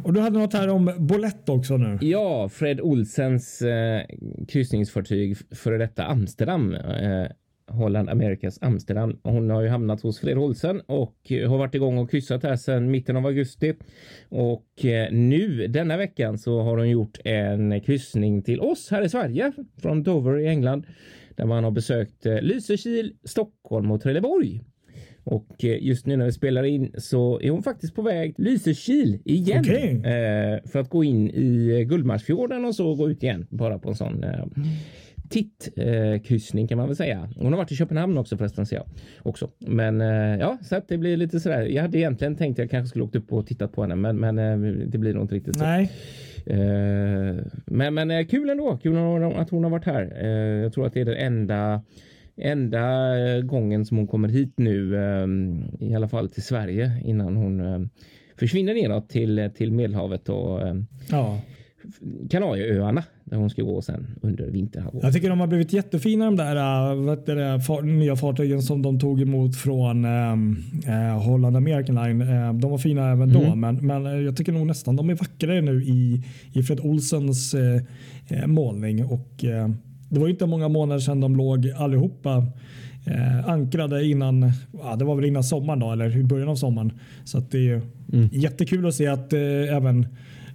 Och 0.04 0.12
du 0.12 0.20
hade 0.20 0.38
något 0.38 0.52
här 0.52 0.68
om 0.68 0.94
Bolett 0.98 1.48
också 1.48 1.76
nu. 1.76 1.98
Ja, 2.00 2.48
Fred 2.48 2.80
Olsens 2.80 3.62
eh, 3.62 4.02
kryssningsfartyg 4.48 5.36
före 5.50 5.78
detta 5.78 6.04
Amsterdam 6.04 6.74
eh, 6.74 7.26
Holland 7.72 8.10
Amerikas 8.10 8.58
Amsterdam. 8.62 9.18
Hon 9.22 9.50
har 9.50 9.62
ju 9.62 9.68
hamnat 9.68 10.00
hos 10.02 10.20
Fred 10.20 10.38
Olsen 10.38 10.80
och 10.80 11.16
har 11.48 11.58
varit 11.58 11.74
igång 11.74 11.98
och 11.98 12.10
kryssat 12.10 12.42
här 12.42 12.56
sedan 12.56 12.90
mitten 12.90 13.16
av 13.16 13.26
augusti. 13.26 13.74
Och 14.28 14.84
eh, 14.84 15.12
nu 15.12 15.66
denna 15.66 15.96
veckan 15.96 16.38
så 16.38 16.60
har 16.60 16.76
hon 16.76 16.90
gjort 16.90 17.18
en 17.24 17.80
kryssning 17.80 18.42
till 18.42 18.60
oss 18.60 18.90
här 18.90 19.02
i 19.02 19.08
Sverige 19.08 19.52
från 19.82 20.02
Dover 20.02 20.38
i 20.38 20.46
England 20.46 20.86
där 21.36 21.44
man 21.44 21.64
har 21.64 21.70
besökt 21.70 22.26
eh, 22.26 22.40
Lysekil, 22.40 23.14
Stockholm 23.24 23.90
och 23.90 24.00
Trelleborg. 24.02 24.60
Och 25.24 25.64
eh, 25.64 25.82
just 25.82 26.06
nu 26.06 26.16
när 26.16 26.24
vi 26.24 26.32
spelar 26.32 26.62
in 26.64 26.94
så 26.98 27.40
är 27.40 27.50
hon 27.50 27.62
faktiskt 27.62 27.94
på 27.94 28.02
väg 28.02 28.34
Lysekil 28.38 29.22
igen. 29.24 29.60
Okay. 29.60 30.00
för 30.64 30.78
att 30.78 30.88
gå 30.90 31.04
in 31.04 31.30
i 31.30 31.84
Gullmarsfjorden 31.88 32.64
och 32.64 32.74
så 32.74 32.94
gå 32.94 33.10
ut 33.10 33.22
igen 33.22 33.46
bara 33.50 33.78
på 33.78 33.88
en 33.88 33.94
sån 33.94 34.24
tittkryssning 35.32 36.68
kan 36.68 36.78
man 36.78 36.86
väl 36.86 36.96
säga. 36.96 37.28
Hon 37.36 37.52
har 37.52 37.56
varit 37.56 37.72
i 37.72 37.76
Köpenhamn 37.76 38.18
också 38.18 38.36
förresten 38.36 38.66
ser 38.66 38.76
jag 38.76 38.86
också. 39.22 39.50
Men 39.58 40.00
eh, 40.00 40.40
ja, 40.40 40.58
så 40.62 40.76
att 40.76 40.88
det 40.88 40.98
blir 40.98 41.16
lite 41.16 41.40
sådär. 41.40 41.62
Jag 41.62 41.82
hade 41.82 41.98
egentligen 41.98 42.36
tänkt 42.36 42.54
att 42.54 42.58
jag 42.58 42.70
kanske 42.70 42.88
skulle 42.88 43.04
åkt 43.04 43.16
upp 43.16 43.32
och 43.32 43.46
tittat 43.46 43.72
på 43.72 43.82
henne, 43.82 43.96
men, 43.96 44.16
men 44.20 44.38
eh, 44.38 44.72
det 44.86 44.98
blir 44.98 45.14
nog 45.14 45.24
inte 45.24 45.34
riktigt 45.34 45.58
så. 45.58 45.64
Nej. 45.64 45.90
Eh, 46.46 47.36
men, 47.66 47.94
men 47.94 48.26
kul 48.26 48.50
ändå. 48.50 48.78
Kul 48.82 48.96
att 49.36 49.50
hon 49.50 49.64
har 49.64 49.70
varit 49.70 49.84
här. 49.84 50.24
Jag 50.62 50.72
tror 50.72 50.86
att 50.86 50.94
det 50.94 51.00
är 51.00 51.04
den 51.04 51.16
enda 51.16 51.82
enda 52.36 53.40
gången 53.40 53.86
som 53.86 53.96
hon 53.96 54.06
kommer 54.06 54.28
hit 54.28 54.52
nu, 54.56 54.96
i 55.80 55.94
alla 55.94 56.08
fall 56.08 56.28
till 56.28 56.42
Sverige 56.42 57.02
innan 57.04 57.36
hon 57.36 57.90
försvinner 58.38 58.74
neråt 58.74 59.08
till, 59.08 59.50
till 59.54 59.72
Medelhavet 59.72 60.28
och 60.28 60.60
ja. 61.10 61.40
Kanarieöarna 62.30 63.04
där 63.24 63.36
hon 63.36 63.50
ska 63.50 63.62
gå 63.62 63.82
sen 63.82 64.06
under 64.20 64.46
vinterhalvåret. 64.46 65.04
Jag 65.04 65.12
tycker 65.12 65.28
de 65.28 65.40
har 65.40 65.46
blivit 65.46 65.72
jättefina 65.72 66.24
de 66.24 66.36
där 66.36 66.56
äh, 66.56 67.56
du, 67.56 67.64
far, 67.64 67.82
nya 67.82 68.16
fartygen 68.16 68.62
som 68.62 68.82
de 68.82 69.00
tog 69.00 69.22
emot 69.22 69.56
från 69.56 70.04
äh, 70.04 71.22
Holland 71.22 71.56
American 71.56 71.94
Line. 71.94 72.18
De 72.60 72.70
var 72.70 72.78
fina 72.78 73.10
även 73.10 73.30
mm. 73.30 73.42
då, 73.42 73.54
men, 73.54 73.86
men 73.86 74.24
jag 74.24 74.36
tycker 74.36 74.52
nog 74.52 74.66
nästan 74.66 74.96
de 74.96 75.10
är 75.10 75.14
vackrare 75.14 75.60
nu 75.60 75.84
i, 75.84 76.22
i 76.52 76.62
Fred 76.62 76.80
Olsens 76.80 77.54
äh, 77.54 78.46
målning. 78.46 79.04
Och, 79.04 79.44
äh, 79.44 79.68
det 80.08 80.20
var 80.20 80.28
inte 80.28 80.46
många 80.46 80.68
månader 80.68 81.00
sedan 81.00 81.20
de 81.20 81.36
låg 81.36 81.70
allihopa 81.76 82.46
eh, 83.06 83.48
ankrade 83.48 84.06
innan, 84.06 84.52
ja, 84.82 84.96
det 84.96 85.04
var 85.04 85.16
väl 85.16 85.24
innan 85.24 85.44
sommaren 85.44 85.78
då, 85.78 85.92
eller 85.92 86.16
i 86.16 86.24
början 86.24 86.48
av 86.48 86.56
sommaren. 86.56 86.92
Så 87.24 87.38
att 87.38 87.50
det 87.50 87.68
är 87.68 87.80
mm. 88.12 88.28
jättekul 88.32 88.86
att 88.86 88.94
se 88.94 89.06
att 89.06 89.32
eh, 89.32 89.76
även 89.76 90.06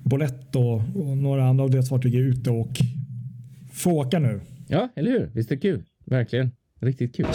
Bolett 0.07 0.55
och, 0.55 0.73
och 0.73 1.17
några 1.17 1.45
andra 1.45 1.63
av 1.63 1.71
deras 1.71 1.89
fartyg 1.89 2.15
är 2.15 2.19
ute 2.19 2.49
och 2.49 2.71
får 3.73 3.91
åka 3.91 4.19
nu. 4.19 4.39
Ja, 4.67 4.89
eller 4.95 5.11
hur? 5.11 5.29
Visst 5.33 5.51
är 5.51 5.55
det 5.55 5.61
kul? 5.61 5.83
Verkligen. 6.05 6.51
Riktigt 6.79 7.15
kul. 7.15 7.25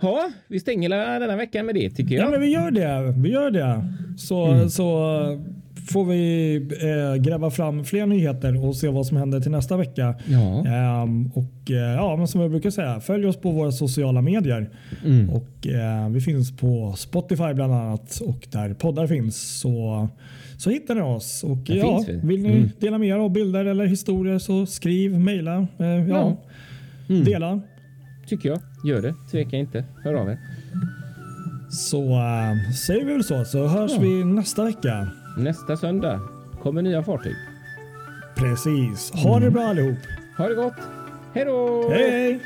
Ja, 0.00 0.30
vi 0.48 0.60
stänger 0.60 1.20
denna 1.20 1.36
veckan 1.36 1.66
med 1.66 1.74
det 1.74 1.90
tycker 1.90 2.14
jag. 2.14 2.26
Ja, 2.26 2.30
men 2.30 2.40
vi 2.40 2.46
gör 2.46 2.70
det. 2.70 3.14
Vi 3.16 3.30
gör 3.30 3.50
det. 3.50 3.84
Så, 4.18 4.46
mm. 4.46 4.70
så 4.70 5.20
får 5.92 6.04
vi 6.04 6.54
eh, 6.56 7.22
gräva 7.22 7.50
fram 7.50 7.84
fler 7.84 8.06
nyheter 8.06 8.66
och 8.66 8.76
se 8.76 8.88
vad 8.88 9.06
som 9.06 9.16
händer 9.16 9.40
till 9.40 9.50
nästa 9.50 9.76
vecka. 9.76 10.14
Ja. 10.26 11.02
Um, 11.02 11.26
och 11.34 11.70
eh, 11.70 11.76
ja, 11.76 12.16
men 12.16 12.28
som 12.28 12.40
jag 12.40 12.50
brukar 12.50 12.70
säga, 12.70 13.00
följ 13.00 13.26
oss 13.26 13.36
på 13.36 13.50
våra 13.50 13.72
sociala 13.72 14.22
medier. 14.22 14.70
Mm. 15.04 15.30
Och 15.30 15.66
eh, 15.66 16.08
Vi 16.08 16.20
finns 16.20 16.56
på 16.56 16.94
Spotify 16.96 17.54
bland 17.54 17.74
annat 17.74 18.20
och 18.20 18.48
där 18.50 18.74
poddar 18.74 19.06
finns. 19.06 19.60
Så 19.60 20.08
så 20.56 20.70
hittar 20.70 20.94
ni 20.94 21.00
oss. 21.00 21.44
Och 21.44 21.58
ja, 21.64 22.04
vi. 22.06 22.20
Vill 22.22 22.42
ni 22.42 22.52
mm. 22.52 22.70
dela 22.80 22.98
med 22.98 23.08
er 23.08 23.16
av 23.16 23.30
bilder 23.30 23.64
eller 23.64 23.86
historier 23.86 24.38
så 24.38 24.66
skriv, 24.66 25.18
mejla. 25.18 25.66
Eh, 25.78 25.86
ja, 25.86 26.06
ja. 26.08 26.36
Mm. 27.08 27.24
Dela. 27.24 27.60
Tycker 28.26 28.48
jag. 28.48 28.60
Gör 28.84 29.02
det. 29.02 29.14
Tveka 29.30 29.56
inte. 29.56 29.84
Hör 30.04 30.14
av 30.14 30.28
er. 30.28 30.38
Så 31.70 32.02
äh, 32.02 32.72
säger 32.72 33.04
vi 33.04 33.12
väl 33.12 33.24
så, 33.24 33.44
så 33.44 33.66
hörs 33.66 33.92
ja. 33.94 34.00
vi 34.00 34.24
nästa 34.24 34.64
vecka. 34.64 35.08
Nästa 35.36 35.76
söndag 35.76 36.20
kommer 36.62 36.82
nya 36.82 37.02
fartyg. 37.02 37.36
Precis. 38.36 39.12
Ha 39.14 39.40
det 39.40 39.50
bra 39.50 39.62
allihop. 39.62 39.98
Ha 40.38 40.48
det 40.48 40.54
gott. 40.54 40.74
Hej 41.34 41.44
då! 41.44 41.88
Hej! 41.90 42.40